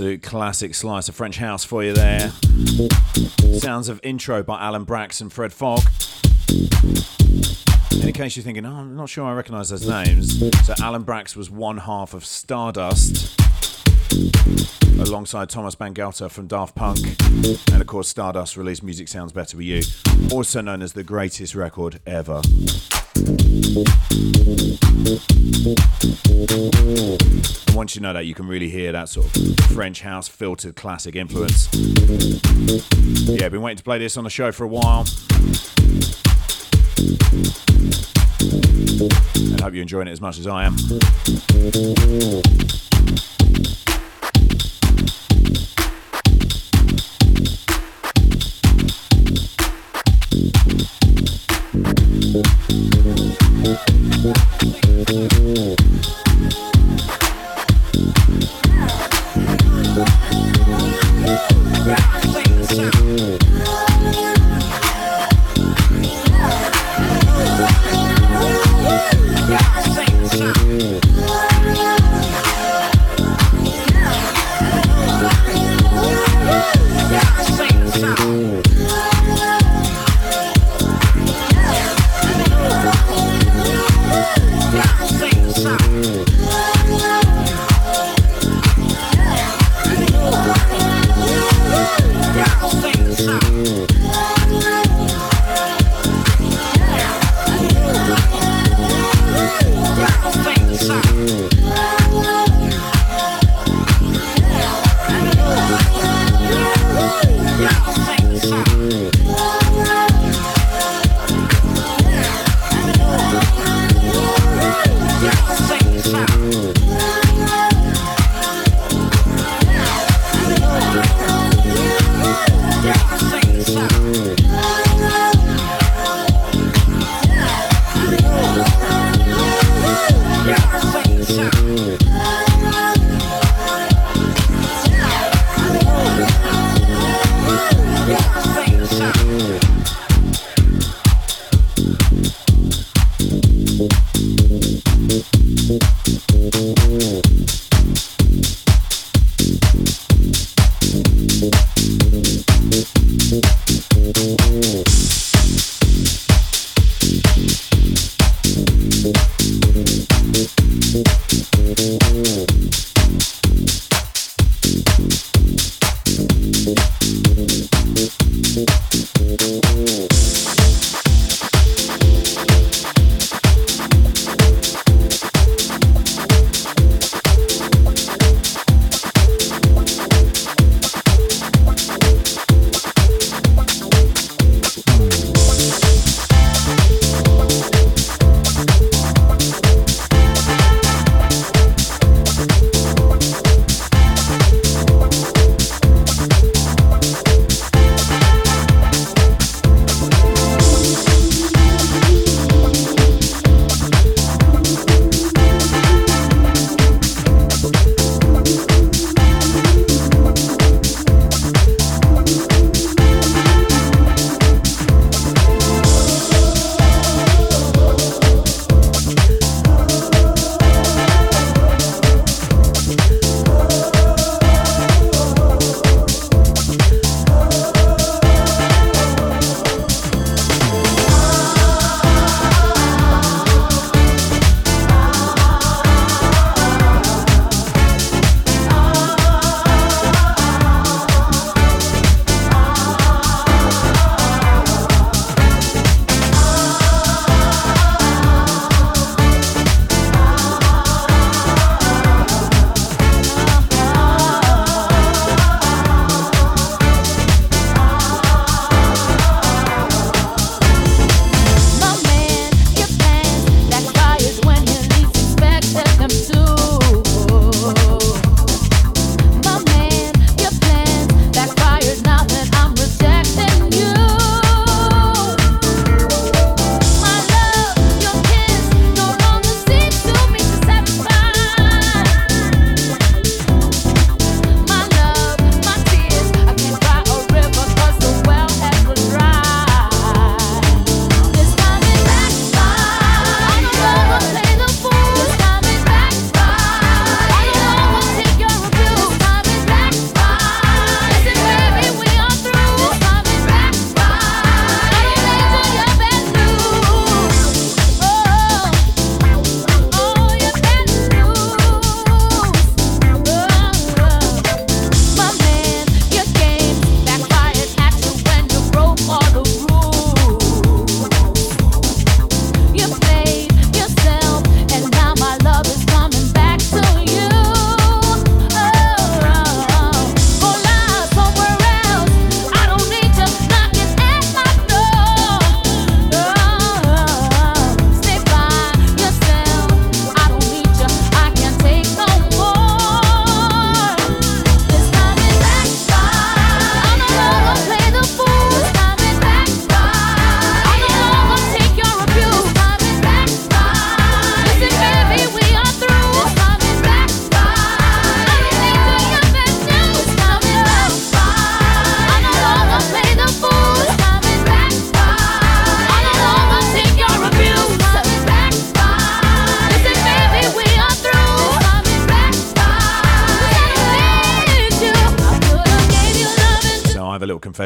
Absolute 0.00 0.22
classic 0.22 0.74
slice 0.74 1.10
of 1.10 1.14
French 1.14 1.36
house 1.36 1.62
for 1.62 1.84
you 1.84 1.92
there. 1.92 2.30
Sounds 3.58 3.90
of 3.90 4.00
intro 4.02 4.42
by 4.42 4.58
Alan 4.58 4.84
Braxe 4.84 5.20
and 5.20 5.30
Fred 5.30 5.50
Falke. 5.50 5.86
In 8.02 8.10
case 8.14 8.34
you're 8.34 8.42
thinking, 8.42 8.64
oh, 8.64 8.76
I'm 8.76 8.96
not 8.96 9.10
sure 9.10 9.26
I 9.26 9.34
recognise 9.34 9.68
those 9.68 9.86
names. 9.86 10.38
So 10.64 10.72
Alan 10.80 11.02
Braxe 11.02 11.36
was 11.36 11.50
one 11.50 11.76
half 11.76 12.14
of 12.14 12.24
Stardust 12.24 13.38
alongside 15.00 15.50
Thomas 15.50 15.74
Bangalter 15.74 16.30
from 16.30 16.46
Daft 16.46 16.74
Punk. 16.74 17.00
And 17.70 17.82
of 17.82 17.86
course, 17.86 18.08
Stardust 18.08 18.56
released 18.56 18.82
Music 18.82 19.06
Sounds 19.06 19.32
Better 19.32 19.58
With 19.58 19.66
You, 19.66 19.82
also 20.32 20.62
known 20.62 20.80
as 20.80 20.94
the 20.94 21.04
greatest 21.04 21.54
record 21.54 22.00
ever. 22.06 22.40
Once 27.80 27.96
you 27.96 28.02
know 28.02 28.12
that, 28.12 28.26
you 28.26 28.34
can 28.34 28.46
really 28.46 28.68
hear 28.68 28.92
that 28.92 29.08
sort 29.08 29.24
of 29.24 29.56
French 29.68 30.02
house 30.02 30.28
filtered 30.28 30.76
classic 30.76 31.16
influence. 31.16 31.66
Yeah, 33.26 33.48
been 33.48 33.62
waiting 33.62 33.78
to 33.78 33.82
play 33.82 33.98
this 33.98 34.18
on 34.18 34.24
the 34.24 34.28
show 34.28 34.52
for 34.52 34.64
a 34.64 34.68
while. 34.68 35.06
And 39.50 39.60
hope 39.62 39.72
you're 39.72 39.80
enjoying 39.80 40.08
it 40.08 40.10
as 40.10 40.20
much 40.20 40.38
as 40.38 40.46
I 40.46 40.66
am. 40.66 40.76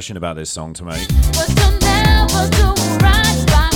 Confession 0.05 0.17
about 0.19 0.37
this 0.37 0.51
song 0.51 0.75
to 0.75 0.85
make, 0.85 1.09
But 1.33 1.49
you'll 1.49 1.79
never 1.81 2.51
do 2.51 2.75
right 3.01 3.45
by 3.49 3.71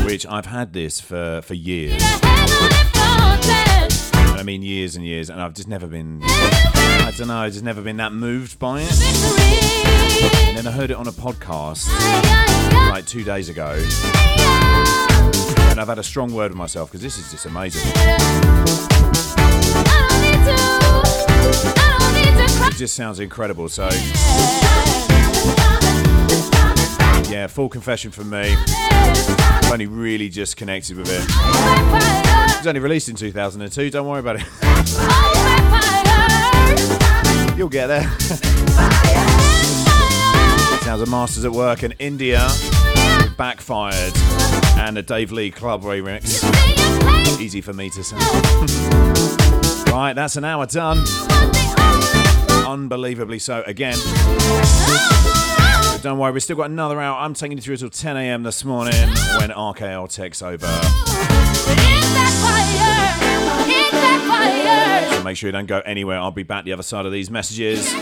me. 0.00 0.04
which 0.04 0.26
I've 0.26 0.46
had 0.46 0.72
this 0.72 1.00
for, 1.00 1.40
for 1.42 1.54
years. 1.54 2.02
Hang 2.02 2.50
on 2.50 2.70
it 2.72 2.86
frontin'. 2.92 4.30
And 4.32 4.40
I 4.40 4.42
mean 4.42 4.62
years 4.62 4.96
and 4.96 5.06
years, 5.06 5.30
and 5.30 5.40
I've 5.40 5.54
just 5.54 5.68
never 5.68 5.86
been, 5.86 6.20
I 6.24 7.12
don't 7.16 7.28
know, 7.28 7.36
I've 7.36 7.52
just 7.52 7.64
never 7.64 7.80
been 7.80 7.98
that 7.98 8.12
moved 8.12 8.58
by 8.58 8.80
it. 8.80 8.90
And 10.48 10.56
then 10.58 10.66
I 10.66 10.72
heard 10.72 10.90
it 10.90 10.96
on 10.96 11.06
a 11.06 11.12
podcast 11.12 11.86
like 12.90 13.06
two 13.06 13.22
days 13.22 13.48
ago, 13.48 13.70
and 15.70 15.78
I've 15.80 15.86
had 15.86 16.00
a 16.00 16.02
strong 16.02 16.34
word 16.34 16.50
with 16.50 16.58
myself 16.58 16.90
because 16.90 17.02
this 17.02 17.18
is 17.18 17.30
just 17.30 17.46
amazing. 17.46 17.88
I 17.94 18.16
don't 19.84 20.22
need 20.22 20.44
to. 20.44 20.56
I 21.78 21.98
don't 22.00 22.14
need 22.16 22.34
to 22.48 22.52
cry. 22.58 22.68
It 22.68 22.74
just 22.76 22.96
sounds 22.96 23.20
incredible. 23.20 23.68
So, 23.68 23.88
yeah, 27.30 27.46
full 27.48 27.68
confession 27.68 28.10
from 28.10 28.30
me. 28.30 28.54
I've 28.56 29.72
only 29.72 29.86
really 29.86 30.28
just 30.28 30.56
connected 30.56 30.96
with 30.96 31.08
it. 31.10 31.22
It 31.22 32.58
was 32.58 32.66
only 32.66 32.80
released 32.80 33.08
in 33.08 33.16
2002, 33.16 33.90
don't 33.90 34.06
worry 34.06 34.20
about 34.20 34.36
it. 34.36 34.46
You'll 37.56 37.68
get 37.68 37.86
there. 37.86 38.08
Sounds 40.82 41.00
of 41.00 41.08
Masters 41.08 41.44
at 41.44 41.52
Work 41.52 41.82
in 41.82 41.92
India, 41.98 42.48
Backfired, 43.36 44.12
and 44.78 44.96
a 44.96 45.02
Dave 45.02 45.32
Lee 45.32 45.50
Club 45.50 45.82
remix. 45.82 46.42
Easy 47.40 47.60
for 47.60 47.72
me 47.72 47.90
to 47.90 48.04
say. 48.04 48.16
right, 49.92 50.12
that's 50.14 50.36
an 50.36 50.44
hour 50.44 50.66
done. 50.66 50.98
Unbelievably 52.66 53.38
so 53.38 53.62
again. 53.66 53.96
But 55.92 56.02
don't 56.02 56.18
worry, 56.18 56.32
we've 56.32 56.42
still 56.42 56.56
got 56.56 56.68
another 56.68 57.00
hour. 57.00 57.16
I'm 57.16 57.32
taking 57.32 57.56
you 57.56 57.62
through 57.62 57.76
till 57.76 57.90
10 57.90 58.16
a.m. 58.16 58.42
this 58.42 58.64
morning 58.64 59.08
when 59.38 59.50
RKL 59.50 60.12
takes 60.12 60.42
over. 60.42 60.66
So 65.14 65.22
make 65.22 65.36
sure 65.36 65.48
you 65.48 65.52
don't 65.52 65.66
go 65.66 65.78
anywhere. 65.80 66.18
I'll 66.18 66.30
be 66.32 66.42
back 66.42 66.64
the 66.64 66.72
other 66.72 66.82
side 66.82 67.06
of 67.06 67.12
these 67.12 67.30
messages. 67.30 67.92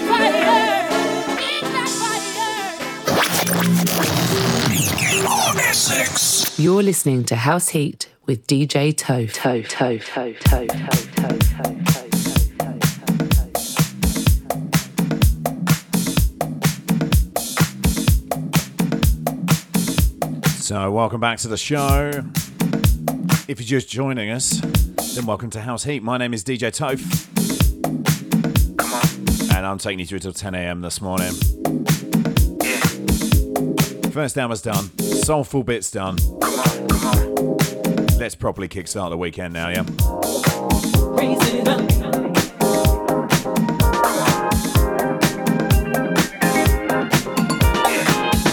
You're 6.59 6.83
listening 6.83 7.25
to 7.25 7.37
House 7.37 7.69
Heat 7.71 8.09
with 8.27 8.47
DJ 8.47 8.97
Toe. 8.97 9.27
Toe, 9.27 9.63
toe, 9.63 9.99
toe, 9.99 10.33
toe, 10.33 10.67
toe, 10.67 10.67
toe, 10.67 11.39
toe, 11.39 11.85
toe. 11.85 12.04
So, 20.75 20.91
welcome 20.91 21.21
back 21.21 21.39
to 21.39 21.47
the 21.47 21.57
show. 21.57 22.11
If 23.47 23.61
you're 23.61 23.79
just 23.79 23.89
joining 23.89 24.31
us, 24.33 24.59
then 25.15 25.25
welcome 25.25 25.49
to 25.51 25.61
House 25.61 25.85
Heat. 25.85 26.03
My 26.03 26.19
name 26.19 26.35
is 26.35 26.43
DJ 26.43 26.73
Toph. 26.77 27.01
And 29.55 29.65
I'm 29.65 29.79
taking 29.79 30.01
you 30.01 30.07
through 30.07 30.19
till 30.19 30.33
10 30.33 30.57
a.m. 30.57 30.81
this 30.81 31.01
morning. 31.01 31.31
First 34.11 34.37
hour's 34.37 34.63
done. 34.63 34.91
Soulful 34.99 35.63
bits 35.63 35.93
done. 35.93 36.17
Let's 38.19 38.35
properly 38.35 38.67
kickstart 38.67 39.11
the 39.11 39.17
weekend 39.17 39.55
now, 39.55 39.69
yeah? 39.69 39.85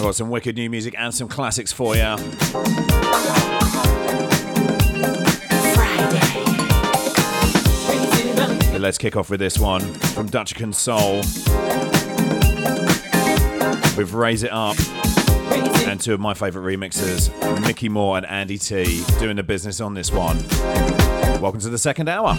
I've 0.02 0.06
got 0.06 0.16
some 0.16 0.32
wicked 0.32 0.56
new 0.56 0.68
music 0.68 0.96
and 0.98 1.14
some 1.14 1.28
classics 1.28 1.72
for 1.72 1.96
you. 1.96 2.16
But 8.72 8.82
let's 8.82 8.98
kick 8.98 9.16
off 9.16 9.30
with 9.30 9.40
this 9.40 9.60
one 9.60 9.82
from 9.94 10.28
Dutchican 10.28 10.74
Soul. 10.74 11.18
With 13.96 14.12
Raise 14.14 14.42
It 14.42 14.52
Up 14.52 14.76
and 15.88 16.02
two 16.02 16.16
of 16.16 16.20
my 16.20 16.34
favourite 16.34 16.66
remixes, 16.66 17.30
Mickey 17.62 17.88
Moore 17.88 18.18
and 18.18 18.26
Andy 18.26 18.58
T, 18.58 19.04
doing 19.20 19.36
the 19.36 19.44
business 19.44 19.80
on 19.80 19.94
this 19.94 20.12
one. 20.12 20.40
Welcome 21.40 21.60
to 21.60 21.70
the 21.70 21.78
second 21.78 22.10
hour. 22.10 22.36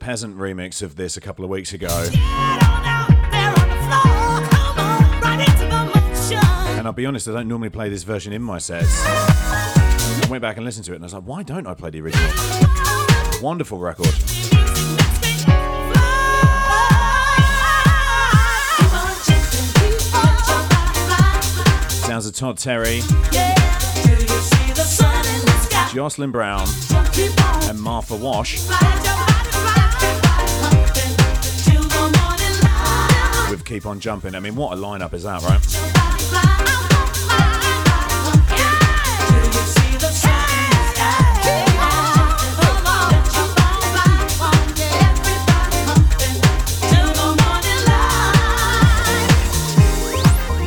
Peasant 0.00 0.36
remix 0.36 0.82
of 0.82 0.96
this 0.96 1.16
a 1.18 1.20
couple 1.20 1.44
of 1.44 1.50
weeks 1.50 1.74
ago. 1.74 1.88
And 6.78 6.86
I'll 6.86 6.92
be 6.94 7.04
honest, 7.04 7.28
I 7.28 7.32
don't 7.32 7.46
normally 7.46 7.68
play 7.68 7.90
this 7.90 8.02
version 8.02 8.32
in 8.32 8.42
my 8.42 8.56
sets. 8.58 8.88
I 9.04 10.26
went 10.30 10.40
back 10.40 10.56
and 10.56 10.64
listened 10.64 10.86
to 10.86 10.92
it 10.92 10.96
and 10.96 11.04
I 11.04 11.06
was 11.06 11.14
like, 11.14 11.24
why 11.24 11.42
don't 11.42 11.66
I 11.66 11.74
play 11.74 11.90
the 11.90 12.00
original? 12.00 12.30
Wonderful 13.42 13.78
record. 13.78 14.06
Sounds 22.06 22.26
of 22.26 22.34
Todd 22.34 22.56
Terry, 22.56 23.02
Jocelyn 25.94 26.30
Brown, 26.32 26.66
and 27.68 27.78
Martha 27.80 28.16
Wash 28.16 28.58
Keep 33.70 33.86
On 33.86 34.00
Jumping. 34.00 34.34
I 34.34 34.40
mean, 34.40 34.56
what 34.56 34.76
a 34.76 34.80
lineup 34.80 35.14
is 35.14 35.22
that, 35.22 35.40
right? 35.42 35.60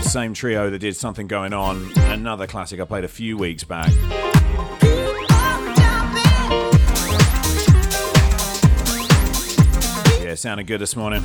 Same 0.06 0.34
trio 0.34 0.70
that 0.70 0.80
did 0.80 0.96
something 0.96 1.28
going 1.28 1.52
on. 1.52 1.92
Another 1.98 2.48
classic 2.48 2.80
I 2.80 2.86
played 2.86 3.04
a 3.04 3.10
few 3.10 3.38
weeks 3.38 3.66
back. 3.66 3.92
Yeah, 10.22 10.36
sounded 10.36 10.68
good 10.68 10.80
this 10.80 10.96
morning. 10.96 11.22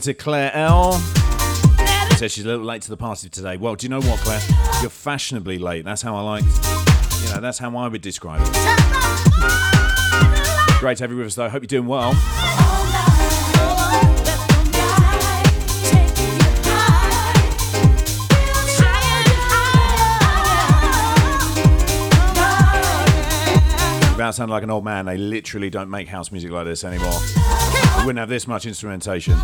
To 0.00 0.14
Claire 0.14 0.50
L. 0.54 0.92
Says 2.16 2.32
she's 2.32 2.46
a 2.46 2.48
little 2.48 2.64
late 2.64 2.80
to 2.82 2.88
the 2.88 2.96
party 2.96 3.28
today. 3.28 3.58
Well, 3.58 3.74
do 3.74 3.84
you 3.84 3.90
know 3.90 4.00
what, 4.00 4.18
Claire? 4.20 4.40
You're 4.80 4.88
fashionably 4.88 5.58
late. 5.58 5.84
That's 5.84 6.00
how 6.00 6.16
I 6.16 6.22
like. 6.22 6.42
You 6.42 7.34
know, 7.34 7.40
that's 7.42 7.58
how 7.58 7.76
I 7.76 7.86
would 7.86 8.00
describe 8.00 8.40
it. 8.40 8.46
Great 10.80 10.96
to 10.96 11.04
have 11.04 11.10
you 11.10 11.18
with 11.18 11.26
us, 11.26 11.34
though. 11.34 11.50
Hope 11.50 11.62
you're 11.62 11.66
doing 11.66 11.86
well. 11.86 12.12
About 24.14 24.34
sound 24.34 24.50
like 24.50 24.62
an 24.62 24.70
old 24.70 24.84
man. 24.84 25.04
They 25.04 25.18
literally 25.18 25.68
don't 25.68 25.90
make 25.90 26.08
house 26.08 26.32
music 26.32 26.50
like 26.50 26.64
this 26.64 26.84
anymore. 26.84 27.20
We 27.98 28.06
wouldn't 28.06 28.18
have 28.18 28.28
this 28.28 28.46
much 28.46 28.66
instrumentation. 28.66 29.36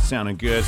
Sounding 0.00 0.36
good. 0.36 0.64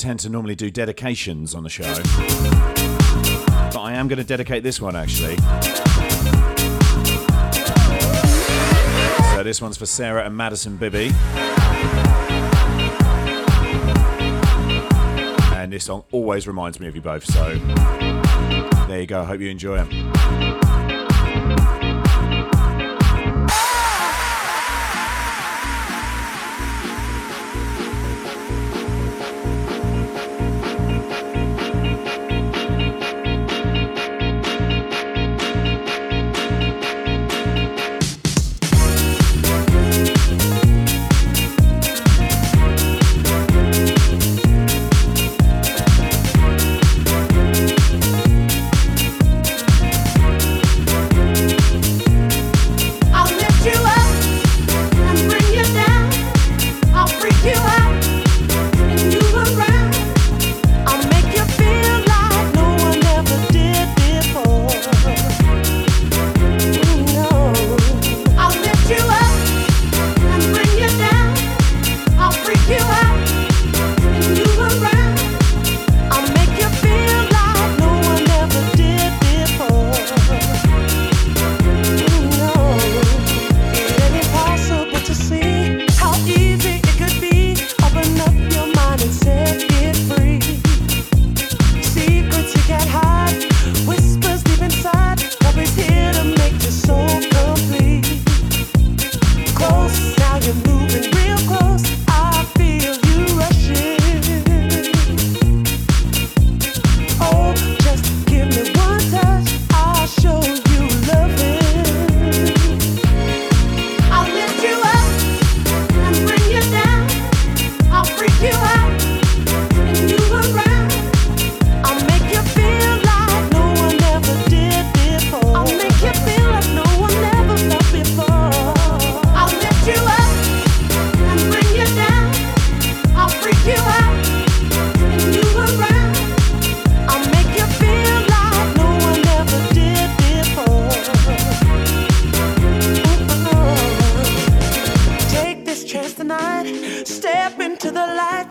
Tend 0.00 0.18
to 0.18 0.30
normally 0.30 0.54
do 0.54 0.70
dedications 0.70 1.54
on 1.54 1.62
the 1.62 1.68
show, 1.68 1.82
but 3.70 3.80
I 3.80 3.92
am 3.92 4.08
going 4.08 4.16
to 4.16 4.24
dedicate 4.24 4.62
this 4.62 4.80
one 4.80 4.96
actually. 4.96 5.36
So 9.34 9.42
this 9.42 9.60
one's 9.60 9.76
for 9.76 9.84
Sarah 9.84 10.24
and 10.24 10.34
Madison 10.34 10.78
Bibby. 10.78 11.10
And 15.54 15.70
this 15.70 15.84
song 15.84 16.04
always 16.12 16.46
reminds 16.46 16.80
me 16.80 16.86
of 16.88 16.94
you 16.94 17.02
both, 17.02 17.26
so 17.26 17.56
there 18.88 19.02
you 19.02 19.06
go. 19.06 19.22
Hope 19.24 19.40
you 19.40 19.50
enjoy 19.50 19.82
it. 19.82 20.09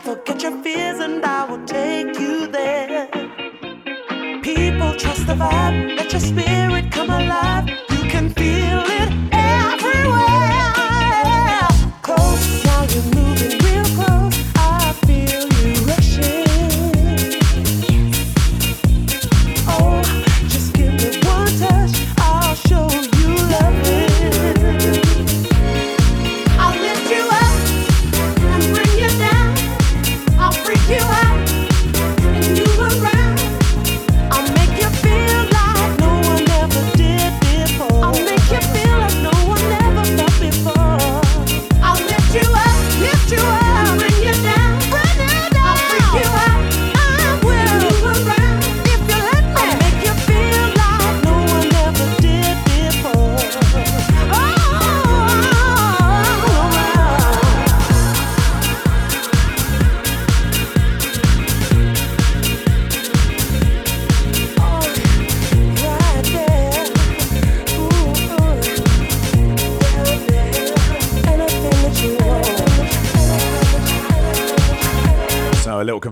Forget 0.02 0.42
your 0.42 0.62
fears, 0.62 1.00
and 1.00 1.24
I 1.24 1.44
will 1.44 1.64
take 1.66 2.18
you 2.18 2.46
there. 2.46 3.08
People 4.42 4.94
trust 4.96 5.26
the 5.26 5.34
vibe. 5.34 5.96
Let 5.96 6.12
your 6.12 6.20
spirit 6.20 6.90
come 6.90 7.10
alive. 7.10 7.49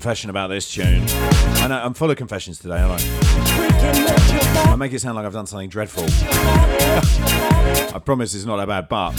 Confession 0.09 0.31
about 0.31 0.49
this 0.49 0.73
tune. 0.73 1.05
I 1.07 1.67
know 1.69 1.83
I'm 1.85 1.93
full 1.93 2.11
of 2.11 2.17
confessions 2.17 2.59
today, 2.59 2.79
aren't 2.79 3.05
I? 3.05 4.71
I 4.73 4.75
make 4.75 4.95
it 4.95 5.01
sound 5.01 5.17
like 5.17 5.27
I've 5.27 5.35
done 5.35 5.47
something 5.47 5.69
dreadful. 5.69 6.05
I 7.95 8.01
promise 8.03 8.35
it's 8.35 8.47
not 8.47 8.57
that 8.57 8.89
bad, 8.89 8.89
but 8.89 9.13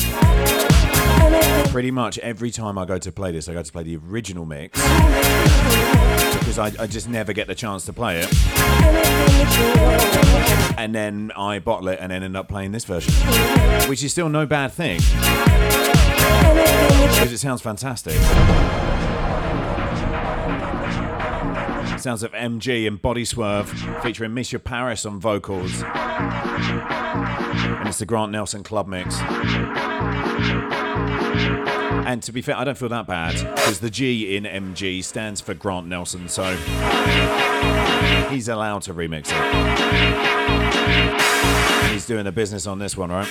pretty 1.69 1.91
much 1.91 2.17
every 2.17 2.49
time 2.49 2.79
I 2.79 2.85
go 2.85 2.97
to 2.97 3.11
play 3.11 3.31
this, 3.31 3.47
I 3.47 3.53
go 3.53 3.61
to 3.61 3.71
play 3.71 3.83
the 3.83 3.97
original 3.97 4.47
mix 4.47 4.81
because 6.39 6.57
I, 6.57 6.71
I 6.79 6.87
just 6.87 7.07
never 7.07 7.33
get 7.33 7.45
the 7.45 7.53
chance 7.53 7.85
to 7.85 7.93
play 7.93 8.23
it. 8.23 8.33
And 10.75 10.95
then 10.95 11.31
I 11.35 11.59
bottle 11.59 11.89
it 11.89 11.99
and 12.01 12.11
then 12.11 12.23
end 12.23 12.35
up 12.35 12.49
playing 12.49 12.71
this 12.71 12.85
version, 12.85 13.13
which 13.87 14.03
is 14.03 14.11
still 14.11 14.27
no 14.27 14.47
bad 14.47 14.71
thing 14.71 14.97
because 17.11 17.31
it 17.31 17.37
sounds 17.37 17.61
fantastic. 17.61 18.15
Sounds 21.99 22.23
of 22.23 22.31
MG 22.31 22.87
and 22.87 22.99
Body 23.01 23.25
Swerve 23.25 23.69
featuring 24.01 24.37
Your 24.37 24.59
Paris 24.59 25.05
on 25.05 25.19
vocals. 25.19 25.83
And 25.83 27.89
it's 27.89 27.99
the 27.99 28.05
Grant 28.05 28.31
Nelson 28.31 28.63
Club 28.63 28.87
Mix. 28.87 29.19
And 32.07 32.23
to 32.23 32.31
be 32.31 32.41
fair, 32.41 32.55
I 32.55 32.63
don't 32.63 32.77
feel 32.77 32.87
that 32.87 33.05
bad 33.05 33.33
because 33.55 33.81
the 33.81 33.89
G 33.89 34.37
in 34.37 34.45
MG 34.45 35.03
stands 35.03 35.41
for 35.41 35.53
Grant 35.53 35.87
Nelson, 35.87 36.29
so 36.29 36.55
he's 38.29 38.47
allowed 38.47 38.83
to 38.83 38.93
remix 38.93 39.31
it. 39.31 39.35
He's 41.91 42.05
doing 42.05 42.23
the 42.23 42.31
business 42.31 42.65
on 42.65 42.79
this 42.79 42.95
one, 42.95 43.11
right? 43.11 43.27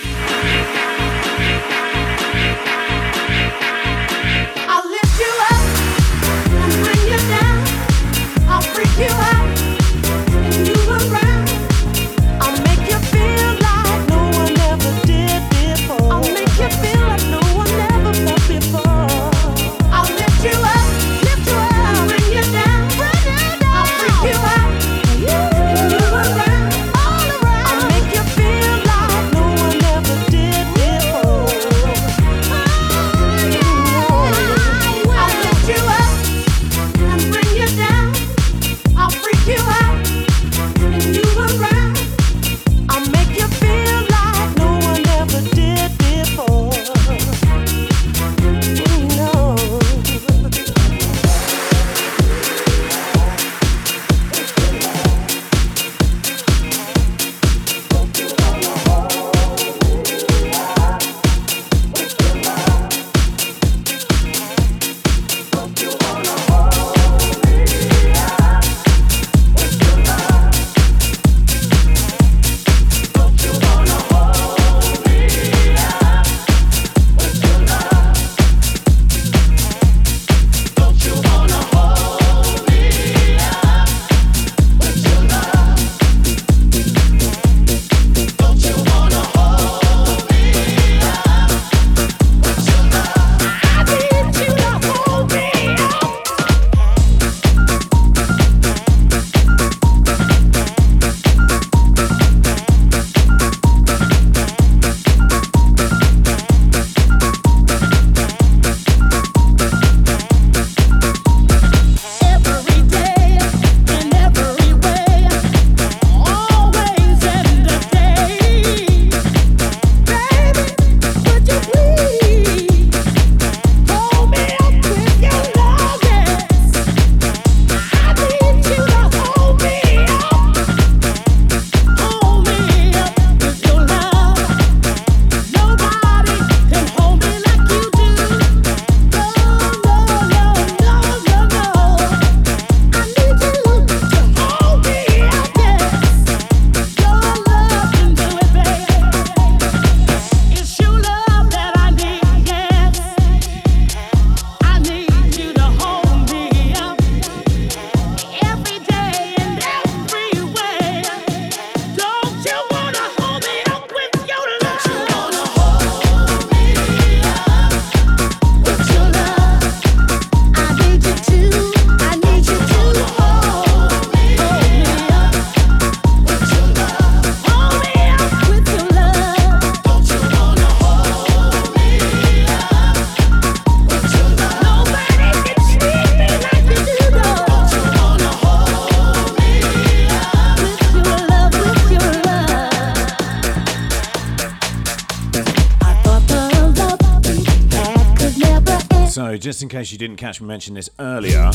In 199.71 199.77
case 199.77 199.91
you 199.91 199.99
didn't 199.99 200.15
catch 200.15 200.41
me 200.41 200.47
mention 200.47 200.73
this 200.73 200.89
earlier, 200.97 201.51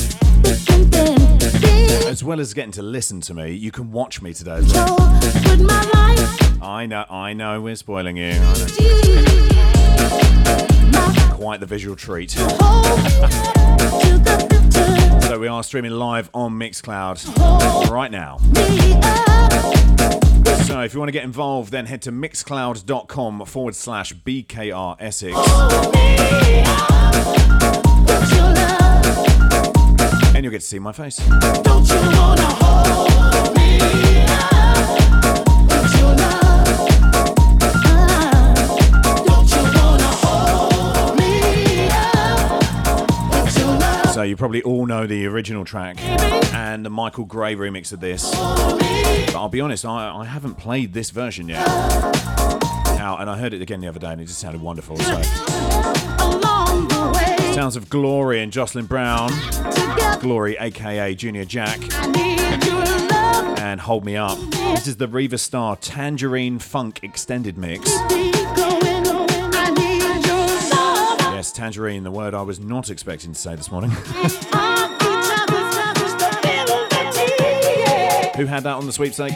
as 2.06 2.22
well 2.22 2.38
as 2.38 2.54
getting 2.54 2.70
to 2.70 2.80
listen 2.80 3.20
to 3.20 3.34
me, 3.34 3.50
you 3.50 3.72
can 3.72 3.90
watch 3.90 4.22
me 4.22 4.32
today 4.32 4.60
well. 4.72 4.96
I 6.62 6.86
know, 6.86 7.04
I 7.10 7.32
know, 7.32 7.60
we're 7.60 7.74
spoiling 7.74 8.16
you. 8.16 8.34
Quite 11.32 11.58
the 11.58 11.66
visual 11.66 11.96
treat. 11.96 12.30
So 15.22 15.40
we 15.40 15.48
are 15.48 15.64
streaming 15.64 15.90
live 15.90 16.30
on 16.32 16.52
Mixcloud 16.52 17.90
right 17.90 18.12
now. 18.12 18.38
So 20.66 20.82
if 20.82 20.94
you 20.94 21.00
want 21.00 21.08
to 21.08 21.12
get 21.12 21.24
involved, 21.24 21.72
then 21.72 21.86
head 21.86 22.02
to 22.02 22.12
mixcloud.com 22.12 23.44
forward 23.46 23.74
slash 23.74 24.14
BKR 24.14 24.98
Essex. 25.00 25.34
And 30.34 30.42
you'll 30.44 30.50
get 30.52 30.60
to 30.60 30.66
see 30.66 30.78
my 30.78 30.92
face. 30.92 31.16
Don't 31.62 31.88
you 31.88 31.94
wanna 31.94 32.42
hold 32.60 33.56
me 33.56 33.78
up 34.28 34.88
with 35.68 35.98
your 35.98 36.14
love? 36.16 36.66
Don't 39.26 39.50
you 39.50 39.62
wanna 39.78 40.10
hold 40.24 41.16
me 41.18 41.88
up 41.90 42.50
with 43.44 43.56
your 43.58 43.72
love? 43.78 44.10
So 44.12 44.22
you 44.22 44.36
probably 44.36 44.62
all 44.62 44.86
know 44.86 45.06
the 45.06 45.26
original 45.26 45.64
track 45.64 46.00
and 46.52 46.84
the 46.84 46.90
Michael 46.90 47.24
Gray 47.24 47.54
remix 47.54 47.92
of 47.92 48.00
this. 48.00 48.30
But 48.34 49.36
I'll 49.36 49.48
be 49.48 49.60
honest, 49.60 49.84
I, 49.84 50.16
I 50.16 50.24
haven't 50.24 50.56
played 50.56 50.92
this 50.92 51.10
version 51.10 51.48
yet. 51.48 51.66
Out, 52.98 53.20
and 53.20 53.28
I 53.30 53.36
heard 53.36 53.52
it 53.54 53.60
again 53.62 53.80
the 53.80 53.88
other 53.88 53.98
day, 54.00 54.12
and 54.12 54.20
it 54.20 54.24
just 54.26 54.38
sounded 54.40 54.62
wonderful. 54.62 54.96
So, 54.96 55.12
Along 56.20 56.88
the 56.88 57.12
way, 57.14 57.36
sounds 57.54 57.76
of 57.76 57.88
Glory 57.88 58.42
and 58.42 58.50
Jocelyn 58.50 58.86
Brown, 58.86 59.30
Glory, 60.18 60.56
aka 60.58 61.14
Junior 61.14 61.44
Jack, 61.44 61.78
and 63.60 63.80
Hold 63.80 64.04
Me 64.04 64.16
Up. 64.16 64.36
This 64.50 64.88
is 64.88 64.96
the 64.96 65.06
Riva 65.06 65.38
Starr 65.38 65.76
Tangerine 65.76 66.58
Funk 66.58 66.98
Extended 67.04 67.56
Mix. 67.56 67.88
Yes, 71.30 71.52
Tangerine, 71.52 72.02
the 72.02 72.10
word 72.10 72.34
I 72.34 72.42
was 72.42 72.58
not 72.58 72.90
expecting 72.90 73.32
to 73.34 73.38
say 73.38 73.54
this 73.54 73.70
morning. 73.70 73.90
Who 78.34 78.46
had 78.46 78.64
that 78.64 78.74
on 78.74 78.86
the 78.86 78.92
sweepstake? 78.92 79.32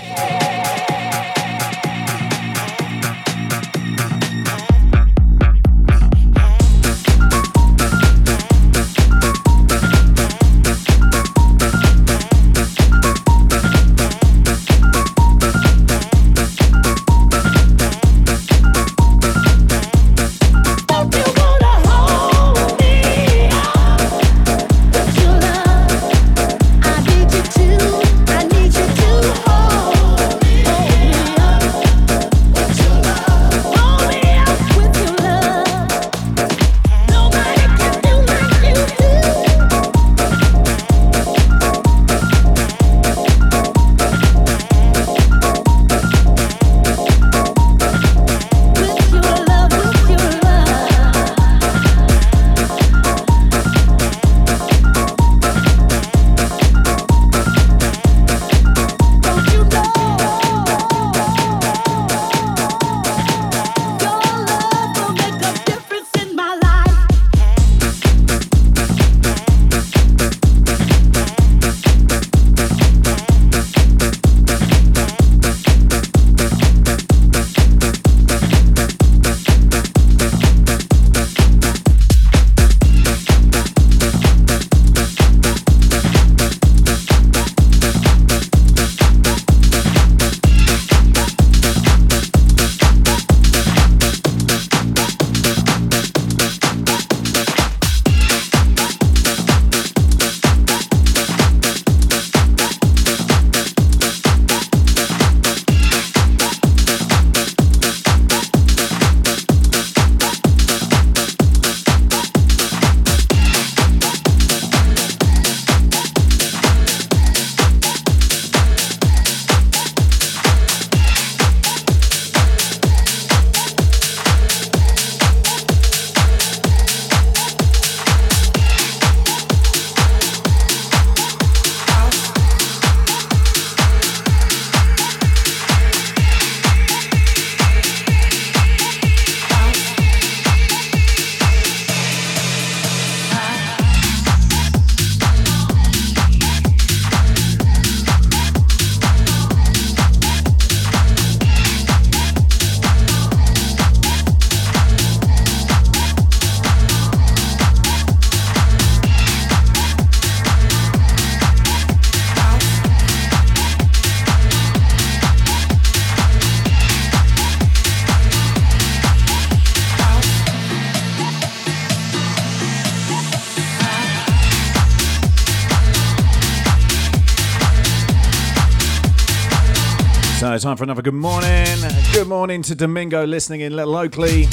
For 180.78 180.84
another 180.84 181.02
good 181.02 181.12
morning. 181.12 181.66
Good 182.12 182.28
morning 182.28 182.62
to 182.62 182.74
Domingo 182.76 183.26
listening 183.26 183.62
in 183.62 183.74
Little 183.74 183.96
Oakley. 183.96 184.44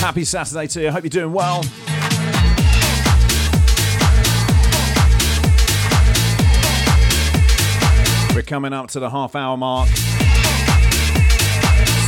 Happy 0.00 0.24
Saturday 0.24 0.66
to 0.68 0.80
you. 0.80 0.90
Hope 0.90 1.04
you're 1.04 1.10
doing 1.10 1.34
well. 1.34 1.62
We're 8.34 8.40
coming 8.46 8.72
up 8.72 8.88
to 8.92 9.00
the 9.00 9.10
half 9.10 9.36
hour 9.36 9.58
mark. 9.58 9.90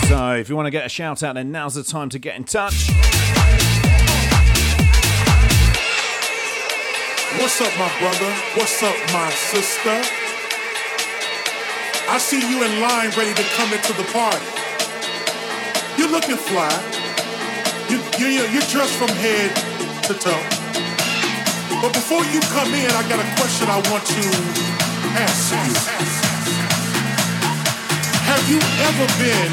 So, 0.08 0.32
if 0.32 0.48
you 0.48 0.56
want 0.56 0.66
to 0.66 0.70
get 0.70 0.86
a 0.86 0.88
shout 0.88 1.22
out, 1.22 1.34
then 1.34 1.52
now's 1.52 1.74
the 1.74 1.82
time 1.82 2.08
to 2.08 2.18
get 2.18 2.36
in 2.36 2.44
touch. 2.44 2.88
What's 7.38 7.60
up, 7.60 7.78
my 7.78 7.98
brother? 7.98 8.32
What's 8.54 8.82
up, 8.82 8.96
my 9.12 9.28
sister? 9.28 10.25
I 12.08 12.18
see 12.18 12.40
you 12.40 12.62
in 12.64 12.80
line 12.80 13.10
ready 13.18 13.34
to 13.34 13.42
come 13.56 13.72
into 13.72 13.92
the 13.94 14.04
party. 14.12 14.46
You're 15.98 16.10
looking 16.10 16.36
fly. 16.36 16.70
You, 17.90 17.98
you, 18.18 18.26
you- 18.28 18.48
you're 18.52 18.68
dressed 18.70 18.94
from 18.96 19.08
head 19.08 19.50
to 20.04 20.14
toe. 20.14 20.44
But 21.82 21.92
before 21.94 22.24
you 22.26 22.40
come 22.54 22.72
in, 22.74 22.90
I 22.90 23.02
got 23.08 23.20
a 23.20 23.28
question 23.40 23.68
I 23.68 23.78
want 23.90 24.04
to 24.06 24.24
ask 25.18 25.52
you. 25.52 25.74
Have 28.26 28.44
you 28.50 28.60
ever 28.88 29.06
been 29.22 29.52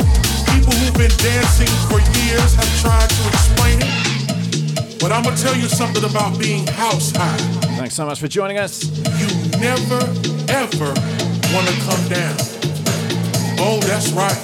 who've 0.81 0.97
been 0.97 1.13
dancing 1.21 1.69
for 1.85 2.01
years 2.17 2.57
have 2.57 2.73
tried 2.81 3.09
to 3.09 3.21
explain 3.29 3.77
it, 3.77 4.97
but 4.97 5.11
I'm 5.11 5.21
going 5.21 5.35
to 5.35 5.41
tell 5.41 5.55
you 5.55 5.69
something 5.69 6.03
about 6.03 6.39
being 6.39 6.65
house 6.73 7.13
high. 7.13 7.37
Thanks 7.77 7.93
so 7.93 8.05
much 8.05 8.19
for 8.19 8.27
joining 8.27 8.57
us. 8.57 8.89
You 9.21 9.29
never, 9.61 10.01
ever 10.49 10.89
want 11.53 11.69
to 11.69 11.75
come 11.85 12.03
down. 12.09 12.33
Oh, 13.61 13.77
that's 13.85 14.09
right. 14.17 14.41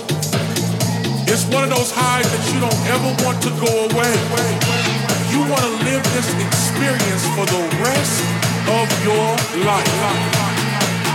It's 1.25 1.45
one 1.49 1.65
of 1.65 1.73
those 1.73 1.89
highs 1.89 2.29
that 2.29 2.43
you 2.53 2.61
don't 2.61 2.81
ever 2.93 3.09
want 3.25 3.41
to 3.41 3.51
go 3.57 3.89
away. 3.89 4.13
You 5.33 5.41
want 5.49 5.65
to 5.65 5.73
live 5.89 6.05
this 6.13 6.29
experience 6.37 7.25
for 7.33 7.49
the 7.49 7.61
rest 7.81 8.21
of 8.69 8.85
your 9.01 9.27
life. 9.65 9.89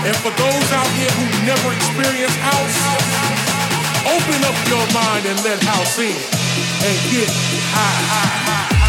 And 0.02 0.16
for 0.18 0.34
those 0.34 0.68
out 0.74 0.90
here 0.98 1.10
who 1.14 1.24
never 1.46 1.70
experienced 1.70 2.38
house, 2.42 3.21
Open 4.12 4.44
up 4.44 4.68
your 4.68 4.86
mind 4.92 5.24
and 5.24 5.42
let 5.42 5.62
house 5.64 5.98
in 5.98 6.12
and 6.12 6.98
get 7.10 7.30
high. 7.72 7.96
high, 8.12 8.68
high. 8.68 8.81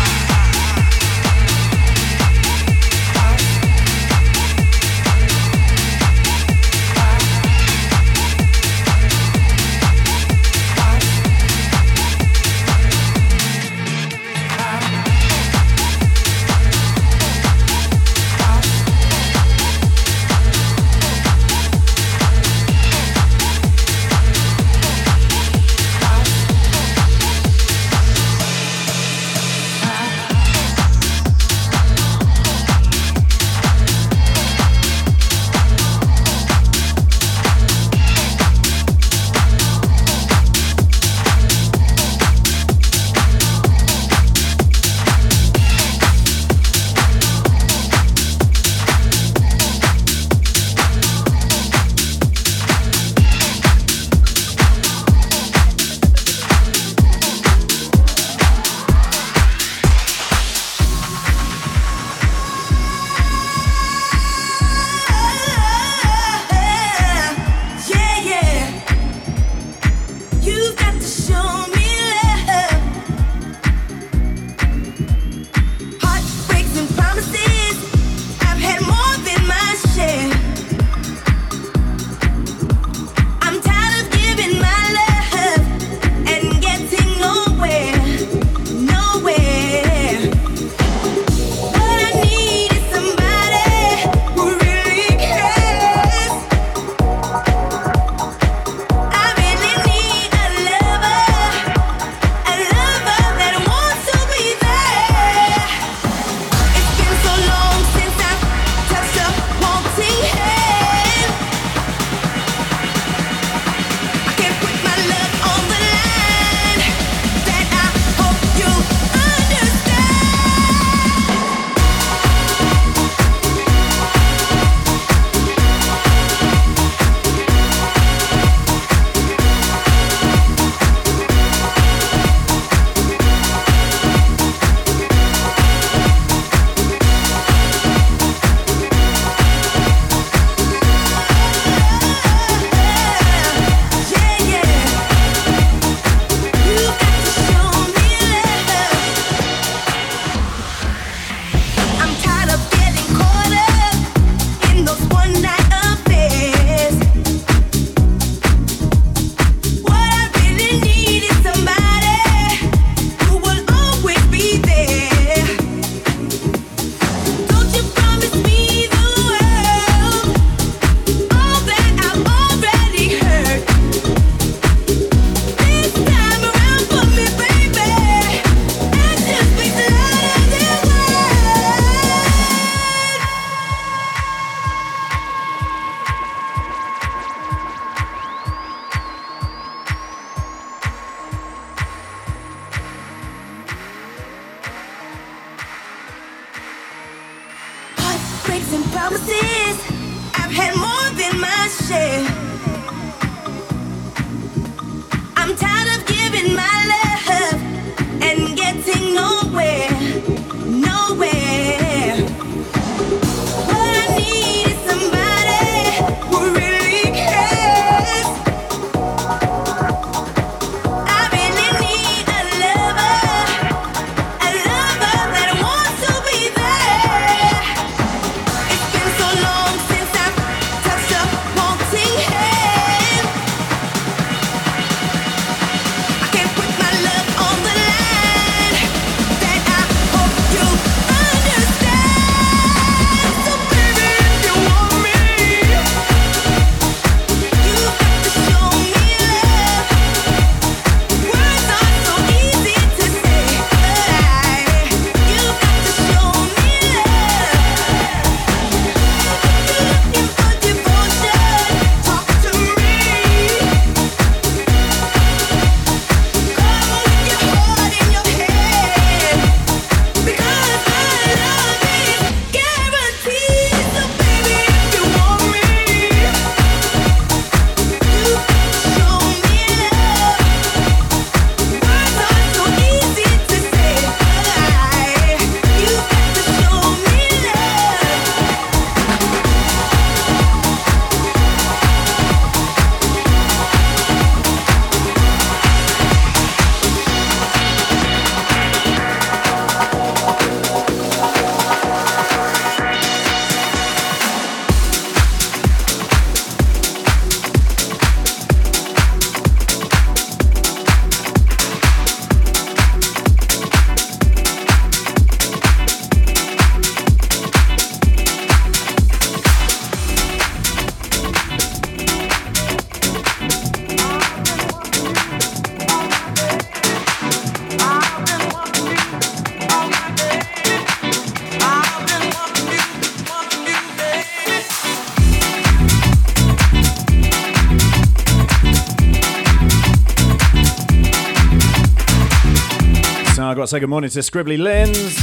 Got 343.63 343.67
to 343.67 343.75
say 343.75 343.79
good 343.79 343.89
morning 343.89 344.09
to 344.09 344.19
Scribbly 344.19 344.57
Lins. 344.57 345.17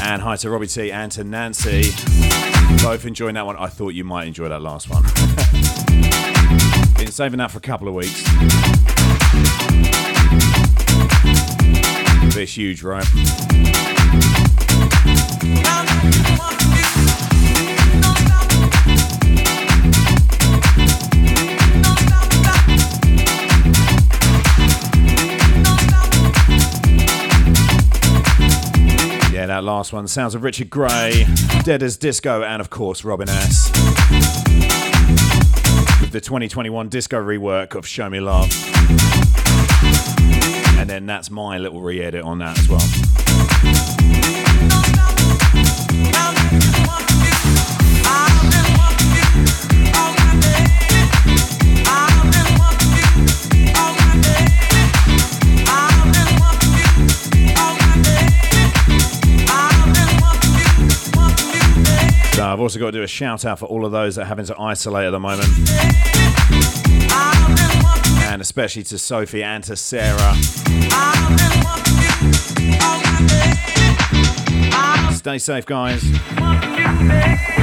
And 0.00 0.22
hi 0.22 0.36
to 0.36 0.48
Robbie 0.48 0.68
T 0.68 0.90
and 0.90 1.12
to 1.12 1.22
Nancy. 1.22 1.90
Both 2.82 3.04
enjoying 3.04 3.34
that 3.34 3.44
one. 3.44 3.54
I 3.58 3.66
thought 3.66 3.90
you 3.90 4.04
might 4.04 4.26
enjoy 4.26 4.48
that 4.48 4.62
last 4.62 4.88
one. 4.88 5.02
Been 6.96 7.12
saving 7.12 7.36
that 7.40 7.50
for 7.50 7.58
a 7.58 7.60
couple 7.60 7.88
of 7.88 7.94
weeks. 7.94 8.22
Bit 12.34 12.48
huge, 12.48 12.82
right? 12.82 13.04
That 29.58 29.64
last 29.64 29.92
one. 29.92 30.06
Sounds 30.06 30.36
of 30.36 30.44
Richard 30.44 30.70
Grey, 30.70 31.26
Dead 31.64 31.82
as 31.82 31.96
Disco, 31.96 32.44
and 32.44 32.60
of 32.60 32.70
course 32.70 33.02
Robin 33.02 33.28
S. 33.28 33.72
With 36.00 36.12
the 36.12 36.20
2021 36.20 36.88
disco 36.88 37.20
rework 37.20 37.74
of 37.74 37.84
Show 37.84 38.08
Me 38.08 38.20
Love. 38.20 38.52
And 40.78 40.88
then 40.88 41.06
that's 41.06 41.28
my 41.28 41.58
little 41.58 41.80
re 41.80 42.00
edit 42.00 42.22
on 42.22 42.38
that 42.38 42.56
as 42.56 42.68
well. 42.68 43.07
I've 62.58 62.62
also 62.62 62.80
got 62.80 62.86
to 62.86 62.92
do 62.98 63.04
a 63.04 63.06
shout 63.06 63.44
out 63.44 63.60
for 63.60 63.66
all 63.66 63.86
of 63.86 63.92
those 63.92 64.16
that 64.16 64.22
are 64.22 64.24
having 64.24 64.46
to 64.46 64.60
isolate 64.60 65.06
at 65.06 65.10
the 65.10 65.20
moment. 65.20 65.48
And 68.24 68.42
especially 68.42 68.82
to 68.82 68.98
Sophie 68.98 69.44
and 69.44 69.62
to 69.62 69.76
Sarah. 69.76 70.34
Stay 75.12 75.38
safe, 75.38 75.66
guys. 75.66 77.57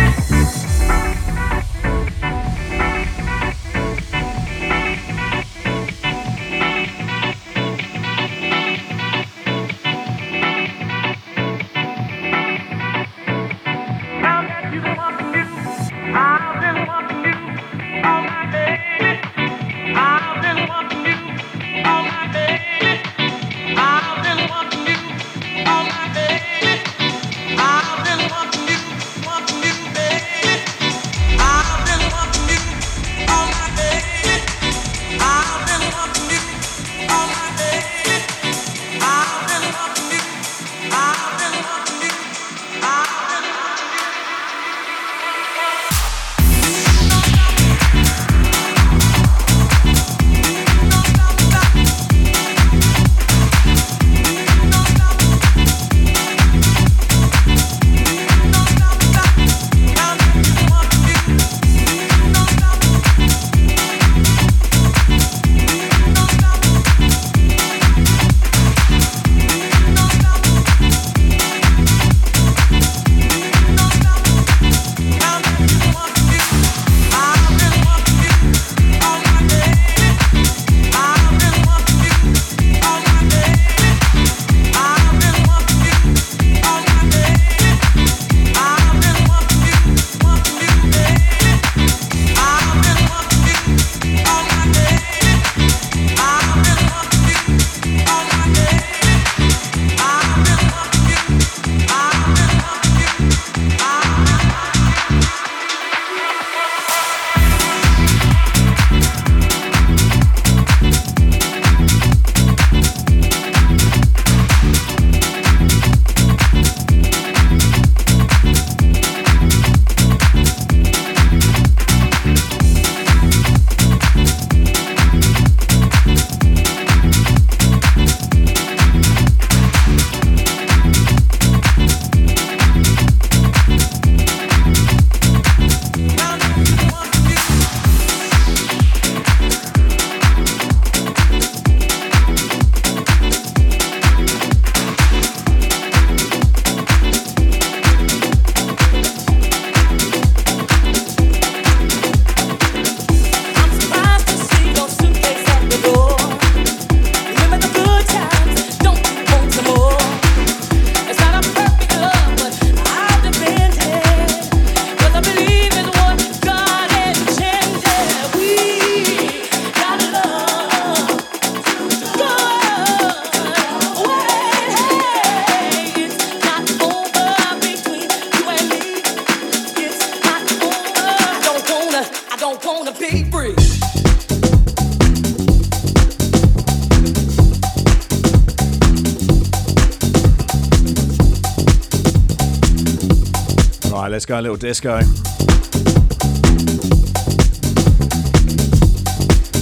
A 194.35 194.41
little 194.41 194.57
disco. 194.57 194.99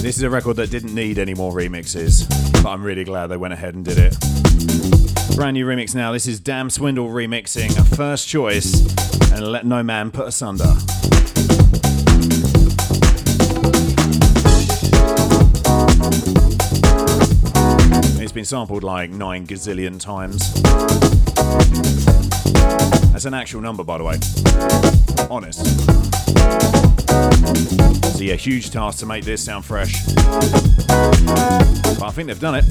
This 0.02 0.16
is 0.16 0.22
a 0.22 0.28
record 0.28 0.56
that 0.56 0.68
didn't 0.68 0.92
need 0.92 1.18
any 1.20 1.32
more 1.32 1.52
remixes, 1.52 2.28
but 2.60 2.70
I'm 2.70 2.82
really 2.82 3.04
glad 3.04 3.28
they 3.28 3.36
went 3.36 3.52
ahead 3.52 3.76
and 3.76 3.84
did 3.84 3.98
it. 3.98 4.16
Brand 5.36 5.54
new 5.54 5.64
remix 5.64 5.94
now. 5.94 6.10
This 6.10 6.26
is 6.26 6.40
Dam 6.40 6.70
Swindle 6.70 7.06
remixing 7.06 7.70
First 7.96 8.26
Choice 8.26 8.80
and 9.30 9.46
Let 9.46 9.64
No 9.64 9.84
Man 9.84 10.10
Put 10.10 10.26
Asunder. 10.26 10.74
It's 18.20 18.32
been 18.32 18.44
sampled 18.44 18.82
like 18.82 19.10
nine 19.10 19.46
gazillion 19.46 20.00
times. 20.00 20.52
That's 23.14 23.26
an 23.26 23.34
actual 23.34 23.60
number, 23.60 23.84
by 23.84 23.98
the 23.98 24.02
way. 24.02 24.18
Honest. 25.30 25.64
So 28.16 28.24
yeah, 28.24 28.34
huge 28.34 28.72
task 28.72 28.98
to 28.98 29.06
make 29.06 29.24
this 29.24 29.40
sound 29.44 29.64
fresh. 29.64 30.04
But 30.04 32.02
I 32.02 32.10
think 32.10 32.26
they've 32.26 32.40
done 32.40 32.56
it. 32.56 32.64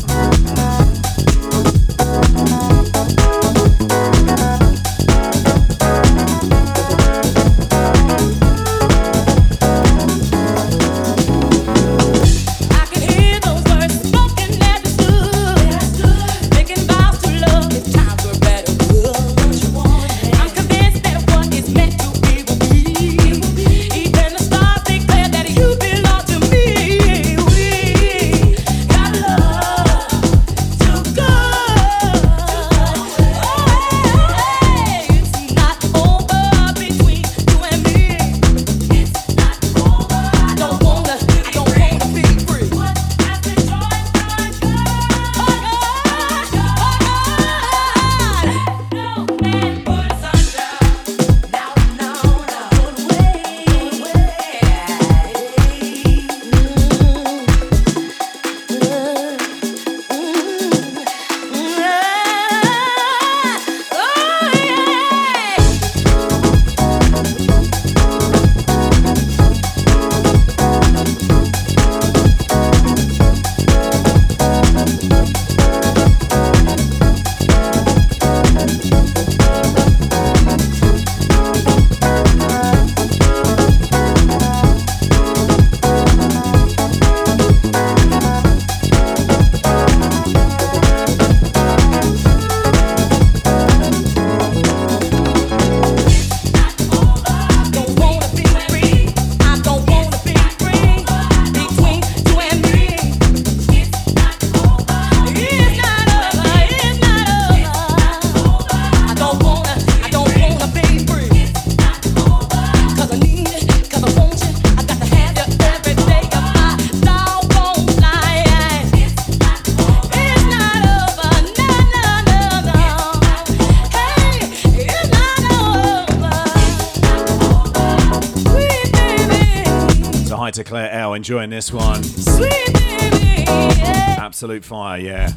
Hi 130.43 130.51
to 130.51 130.63
Claire 130.65 130.91
L, 130.91 131.13
enjoying 131.13 131.49
this 131.49 131.71
one. 131.71 132.01
baby, 132.01 133.45
yeah, 133.47 134.17
Absolute 134.19 134.65
fire, 134.65 134.99
yeah. 134.99 135.31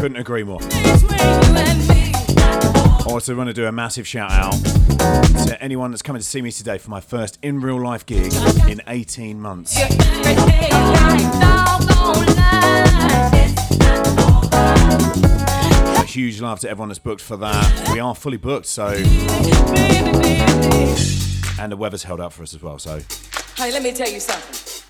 Couldn't 0.00 0.16
agree 0.16 0.42
more. 0.42 0.60
Also, 3.06 3.36
want 3.36 3.46
to 3.46 3.52
do 3.52 3.66
a 3.66 3.70
massive 3.70 4.08
shout 4.08 4.32
out 4.32 4.54
to 5.46 5.56
anyone 5.60 5.92
that's 5.92 6.02
coming 6.02 6.20
to 6.20 6.26
see 6.26 6.42
me 6.42 6.50
today 6.50 6.78
for 6.78 6.90
my 6.90 7.00
first 7.00 7.38
in 7.42 7.60
real 7.60 7.80
life 7.80 8.04
gig 8.06 8.32
in 8.68 8.80
18 8.88 9.40
months. 9.40 9.76
A 9.76 9.86
huge 16.06 16.40
love 16.40 16.58
to 16.58 16.68
everyone 16.68 16.88
that's 16.88 16.98
booked 16.98 17.20
for 17.20 17.36
that. 17.36 17.90
We 17.92 18.00
are 18.00 18.16
fully 18.16 18.38
booked, 18.38 18.66
so 18.66 18.88
and 21.56 21.70
the 21.70 21.76
weather's 21.76 22.02
held 22.02 22.18
up 22.18 22.32
for 22.32 22.42
us 22.42 22.52
as 22.52 22.60
well. 22.60 22.80
So 22.80 22.98
Honey, 23.56 23.70
let 23.70 23.82
me 23.84 23.92
tell 23.92 24.10
you 24.10 24.18
something. 24.18 24.82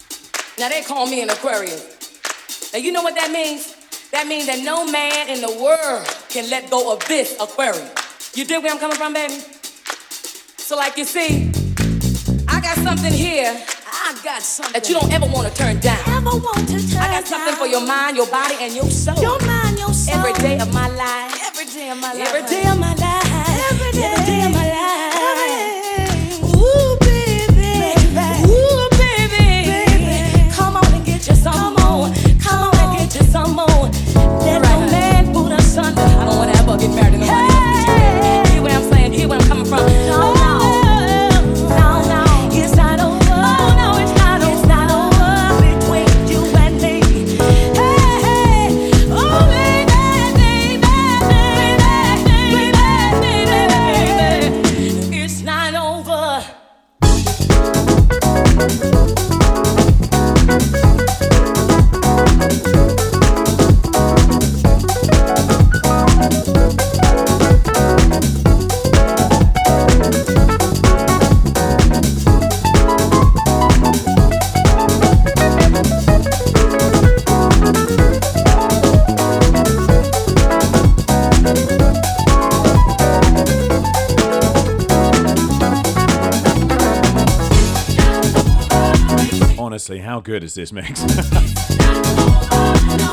Now 0.58 0.70
they 0.70 0.80
call 0.82 1.06
me 1.06 1.20
an 1.22 1.28
Aquarius. 1.28 2.72
Now 2.72 2.78
you 2.78 2.92
know 2.92 3.02
what 3.02 3.14
that 3.14 3.30
means? 3.30 3.76
That 4.10 4.26
means 4.26 4.46
that 4.46 4.64
no 4.64 4.90
man 4.90 5.28
in 5.28 5.42
the 5.42 5.52
world 5.60 6.06
can 6.30 6.48
let 6.48 6.70
go 6.70 6.90
of 6.90 7.06
this 7.06 7.36
Aquarius. 7.38 7.92
You 8.34 8.46
dig 8.46 8.62
where 8.62 8.72
I'm 8.72 8.78
coming 8.78 8.96
from, 8.96 9.12
baby? 9.12 9.34
So 10.56 10.76
like 10.76 10.96
you 10.96 11.04
see, 11.04 11.52
I 12.48 12.60
got 12.60 12.76
something 12.78 13.12
here. 13.12 13.52
I 13.86 14.18
got 14.24 14.40
something 14.42 14.72
that 14.72 14.88
you 14.88 14.94
don't 14.94 15.12
ever 15.12 15.26
want 15.26 15.46
to 15.46 15.54
turn 15.54 15.78
down. 15.80 16.00
Ever 16.08 16.36
want 16.36 16.66
to 16.68 16.80
turn 16.88 17.02
I 17.02 17.20
got 17.20 17.26
something 17.26 17.54
for 17.56 17.66
your 17.66 17.86
mind, 17.86 18.16
your 18.16 18.28
body, 18.28 18.56
and 18.60 18.74
your 18.74 18.88
soul. 18.88 19.20
Your 19.20 19.38
mind, 19.46 19.78
your 19.78 19.92
soul. 19.92 20.16
Every 20.16 20.32
day 20.40 20.58
of 20.58 20.72
my 20.72 20.88
life. 20.88 21.36
Every 21.44 21.66
day 21.66 21.90
of 21.90 22.00
my 22.00 22.14
life. 22.14 22.32
Every 22.32 22.48
day 22.48 22.68
of 22.70 22.78
my 22.78 22.94
life. 22.94 23.03
Some 31.44 31.74
more. 31.74 32.08
Come 32.40 32.72
on 32.72 32.76
and 32.78 32.98
get 32.98 33.14
you 33.14 33.26
some 33.26 33.52
more. 33.52 33.86
No 34.64 34.74
man 34.90 35.32
put. 35.32 35.52
I 35.52 36.24
don't 36.24 36.36
want 36.38 36.52
to 36.52 36.58
ever 36.60 36.76
get 36.78 36.90
married 36.94 37.12
to 37.12 37.18
nobody 37.18 37.52
else. 37.52 38.50
Hear 38.50 38.62
what 38.62 38.72
I'm 38.72 38.82
saying? 38.90 39.12
Hear 39.12 39.28
where 39.28 39.38
I'm 39.38 39.46
coming 39.48 39.66
from? 39.66 39.80
No, 39.80 39.86
no. 39.86 40.18
No, 40.24 40.33
honestly, 89.84 89.98
how 89.98 90.18
good 90.18 90.42
is 90.42 90.54
this 90.54 90.72
mix? 90.72 91.00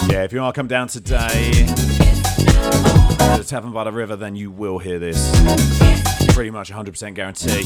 yeah, 0.10 0.24
if 0.24 0.32
you 0.32 0.42
are 0.42 0.54
come 0.54 0.68
down 0.68 0.88
today 0.88 1.52
to 1.52 1.66
the 3.38 3.46
Tavern 3.46 3.74
by 3.74 3.84
the 3.84 3.92
River, 3.92 4.16
then 4.16 4.38
you 4.38 4.50
will 4.52 4.80
hear 4.80 4.98
this. 4.98 5.32
Pretty 6.34 6.50
much 6.50 6.72
100% 6.72 7.14
guarantee. 7.14 7.64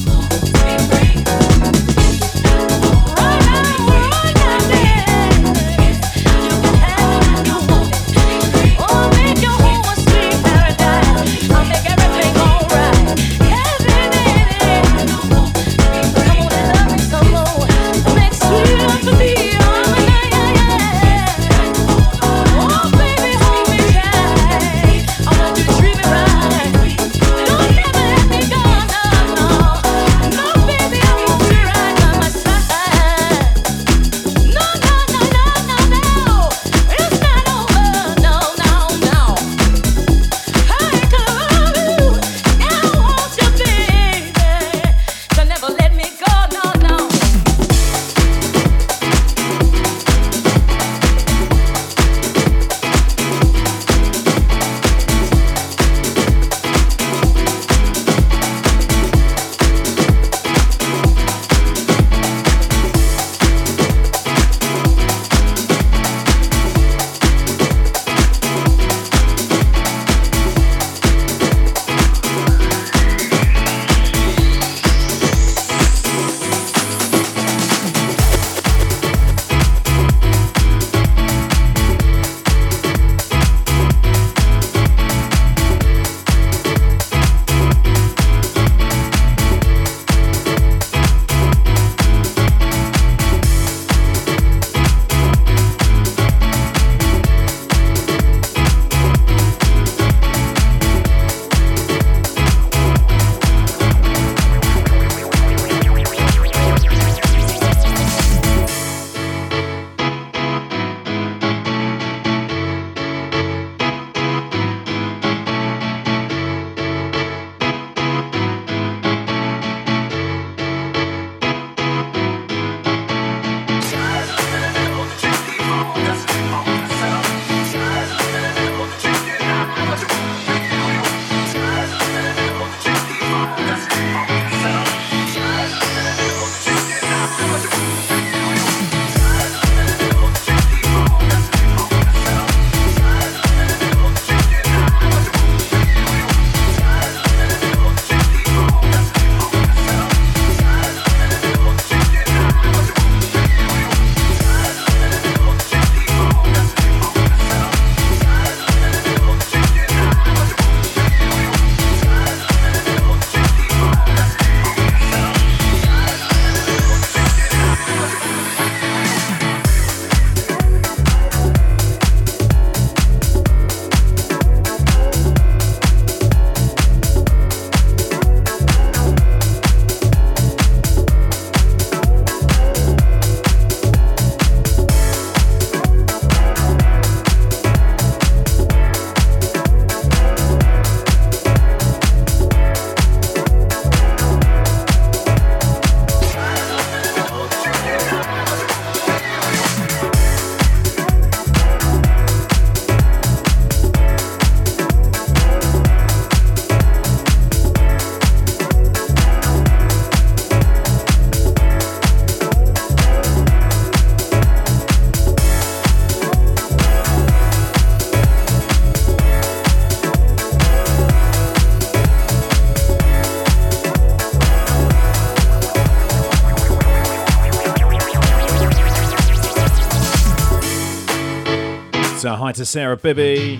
Hi 232.36 232.52
to 232.52 232.66
Sarah 232.66 232.98
Bibby. 232.98 233.56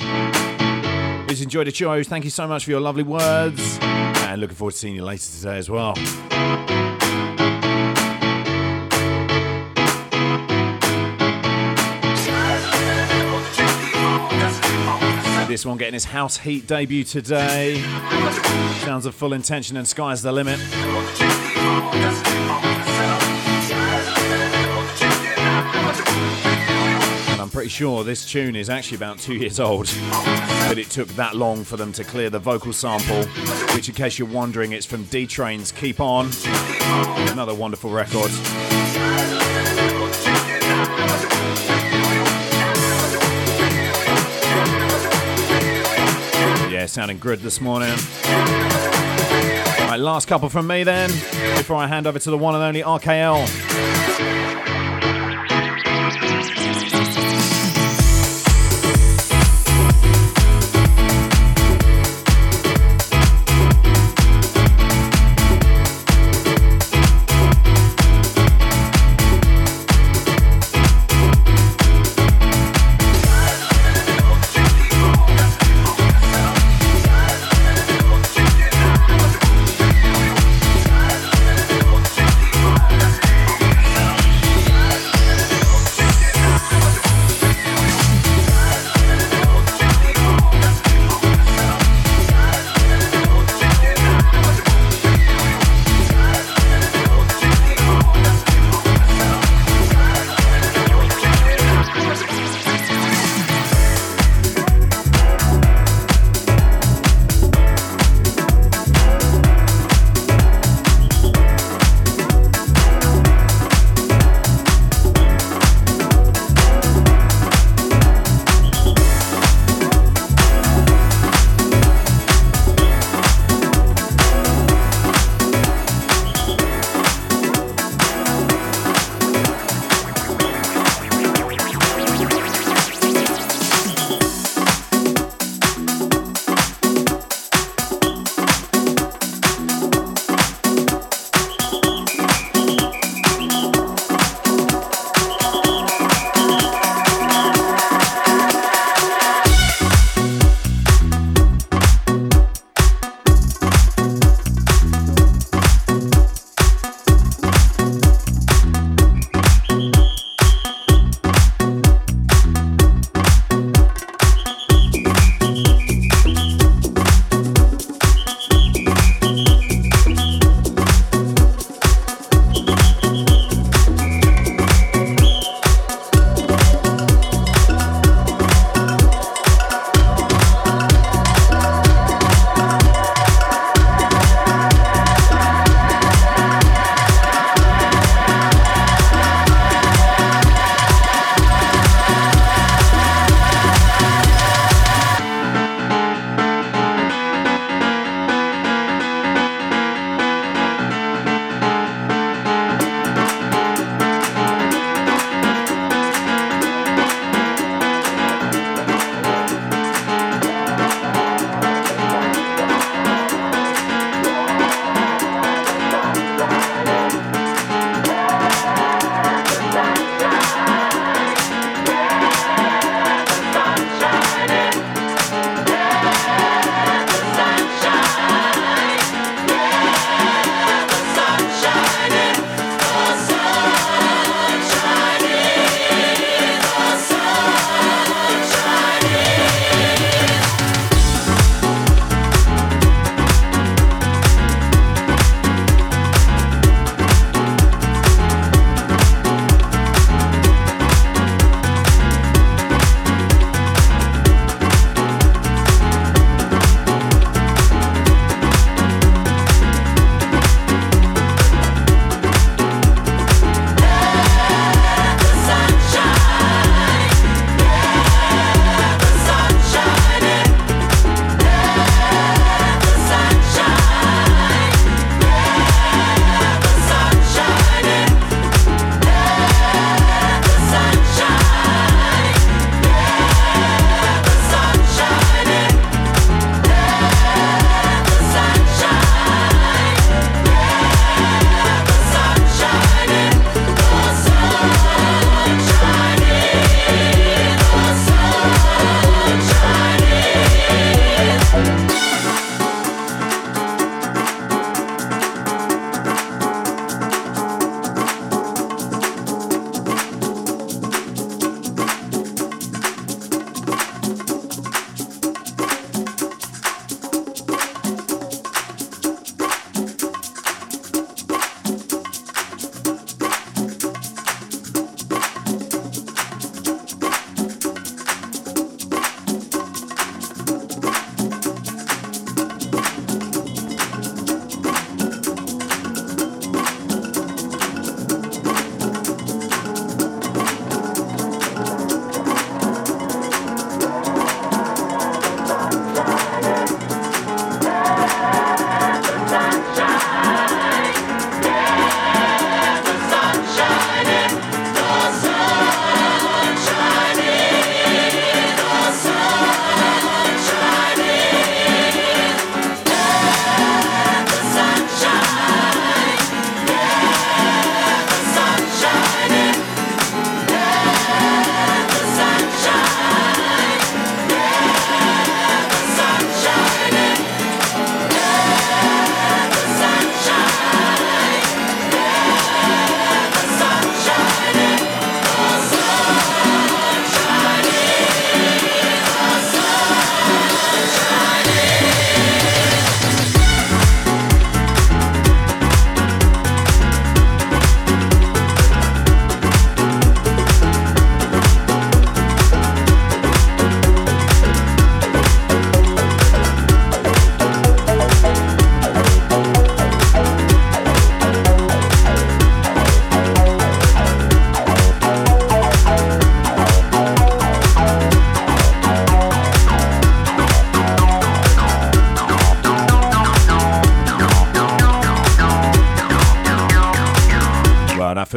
Who's 1.27 1.41
enjoyed 1.41 1.67
the 1.67 1.73
show. 1.73 2.03
Thank 2.03 2.25
you 2.25 2.31
so 2.31 2.47
much 2.47 2.67
for 2.67 2.73
your 2.73 2.81
lovely 2.81 3.05
words. 3.05 3.79
And 3.81 4.39
looking 4.39 4.55
forward 4.55 4.73
to 4.73 4.77
seeing 4.77 4.95
you 4.95 5.03
later 5.03 5.33
today 5.33 5.57
as 5.57 5.71
well. 5.71 5.95
This 15.49 15.65
one 15.65 15.79
getting 15.79 15.95
his 15.95 16.05
house 16.05 16.37
heat 16.37 16.67
debut 16.67 17.05
today. 17.05 17.81
Sounds 18.85 19.07
of 19.07 19.15
full 19.15 19.33
intention 19.33 19.79
and 19.79 19.89
sky's 19.89 20.21
the 20.21 20.33
limit. 20.33 20.61
Pretty 27.57 27.71
sure 27.71 28.05
this 28.05 28.31
tune 28.31 28.55
is 28.55 28.69
actually 28.69 28.97
about 28.97 29.19
two 29.19 29.35
years 29.35 29.59
old. 29.59 29.87
But 30.69 30.77
it 30.77 30.91
took 30.91 31.09
that 31.17 31.35
long 31.35 31.65
for 31.65 31.79
them 31.79 31.91
to 31.93 32.05
clear 32.05 32.29
the 32.29 32.39
vocal 32.39 32.71
sample, 32.71 33.25
which, 33.75 33.89
in 33.89 33.95
case 33.95 34.19
you're 34.19 34.29
wondering, 34.29 34.73
it's 34.73 34.85
from 34.85 35.05
D 35.05 35.27
Train's 35.27 35.73
Keep 35.73 35.99
On. 35.99 36.29
Another 37.31 37.55
wonderful 37.55 37.89
record. 37.89 38.31
Yeah, 46.71 46.85
sounding 46.85 47.19
good 47.19 47.41
this 47.41 47.63
morning. 47.63 47.97
Right, 49.89 49.97
last 49.97 50.29
couple 50.29 50.51
from 50.51 50.67
me 50.67 50.85
then, 50.85 51.09
before 51.57 51.77
I 51.77 51.87
hand 51.87 52.07
over 52.07 52.19
to 52.19 52.31
the 52.31 52.37
one 52.37 52.55
and 52.55 52.63
only 52.63 52.83
RKL. 52.83 54.66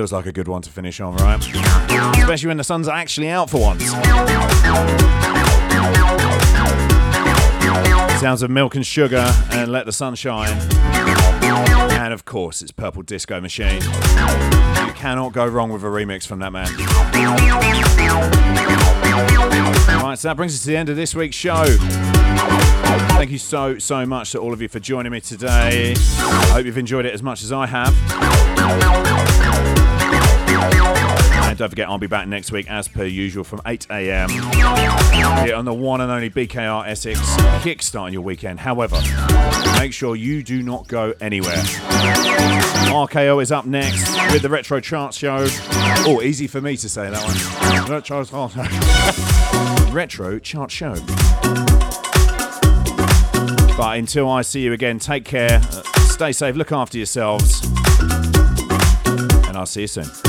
Feels 0.09 0.23
like 0.23 0.25
a 0.25 0.31
good 0.31 0.47
one 0.47 0.61
to 0.61 0.69
finish 0.71 0.99
on, 1.01 1.15
right? 1.17 1.39
Especially 2.17 2.47
when 2.47 2.57
the 2.57 2.63
sun's 2.63 2.87
actually 2.87 3.29
out 3.29 3.49
for 3.49 3.61
once. 3.61 3.83
Sounds 8.19 8.41
of 8.41 8.49
milk 8.49 8.75
and 8.75 8.85
sugar 8.85 9.31
and 9.51 9.71
let 9.71 9.85
the 9.85 9.91
sun 9.91 10.15
shine. 10.15 10.57
And 11.91 12.11
of 12.11 12.25
course, 12.25 12.61
it's 12.61 12.71
Purple 12.71 13.03
Disco 13.03 13.39
Machine. 13.39 13.81
You 13.81 14.93
cannot 14.95 15.31
go 15.31 15.45
wrong 15.45 15.71
with 15.71 15.83
a 15.83 15.87
remix 15.87 16.25
from 16.25 16.39
that 16.39 16.51
man. 16.51 16.67
Right, 20.01 20.17
so 20.17 20.29
that 20.29 20.37
brings 20.37 20.55
us 20.55 20.61
to 20.61 20.67
the 20.67 20.77
end 20.77 20.89
of 20.89 20.95
this 20.95 21.13
week's 21.13 21.35
show. 21.35 21.65
Thank 23.15 23.29
you 23.29 23.37
so, 23.37 23.77
so 23.77 24.05
much 24.05 24.31
to 24.31 24.39
all 24.39 24.53
of 24.53 24.61
you 24.61 24.69
for 24.69 24.79
joining 24.79 25.11
me 25.11 25.21
today. 25.21 25.93
I 25.97 26.51
hope 26.53 26.65
you've 26.65 26.77
enjoyed 26.77 27.05
it 27.05 27.13
as 27.13 27.21
much 27.21 27.43
as 27.43 27.51
I 27.51 27.67
have. 27.67 29.28
Don't 31.59 31.67
forget, 31.67 31.89
I'll 31.89 31.97
be 31.97 32.07
back 32.07 32.25
next 32.25 32.53
week 32.53 32.71
as 32.71 32.87
per 32.87 33.03
usual 33.03 33.43
from 33.43 33.61
8 33.65 33.87
a.m. 33.89 34.29
here 34.29 35.55
on 35.55 35.65
the 35.65 35.73
one 35.73 35.99
and 35.99 36.09
only 36.09 36.29
BKR 36.29 36.87
Essex, 36.87 37.19
kickstarting 37.59 38.13
your 38.13 38.21
weekend. 38.21 38.61
However, 38.61 38.95
make 39.77 39.91
sure 39.91 40.15
you 40.15 40.41
do 40.41 40.63
not 40.63 40.87
go 40.87 41.13
anywhere. 41.19 41.57
RKO 42.87 43.41
is 43.41 43.51
up 43.51 43.65
next 43.65 44.09
with 44.31 44.41
the 44.41 44.47
Retro 44.47 44.79
Chart 44.79 45.13
Show. 45.13 45.47
Oh, 46.07 46.21
easy 46.21 46.47
for 46.47 46.61
me 46.61 46.77
to 46.77 46.87
say 46.87 47.09
that 47.09 47.21
one. 47.21 47.91
Retro 47.91 48.23
Chart 48.23 48.55
Retro 49.93 50.39
Chart 50.39 50.71
Show. 50.71 50.95
But 53.75 53.97
until 53.97 54.29
I 54.29 54.43
see 54.43 54.61
you 54.61 54.71
again, 54.71 54.97
take 54.97 55.25
care, 55.25 55.61
stay 56.07 56.31
safe, 56.31 56.55
look 56.55 56.71
after 56.71 56.95
yourselves, 56.95 57.65
and 57.99 59.57
I'll 59.57 59.65
see 59.65 59.81
you 59.81 59.87
soon. 59.87 60.28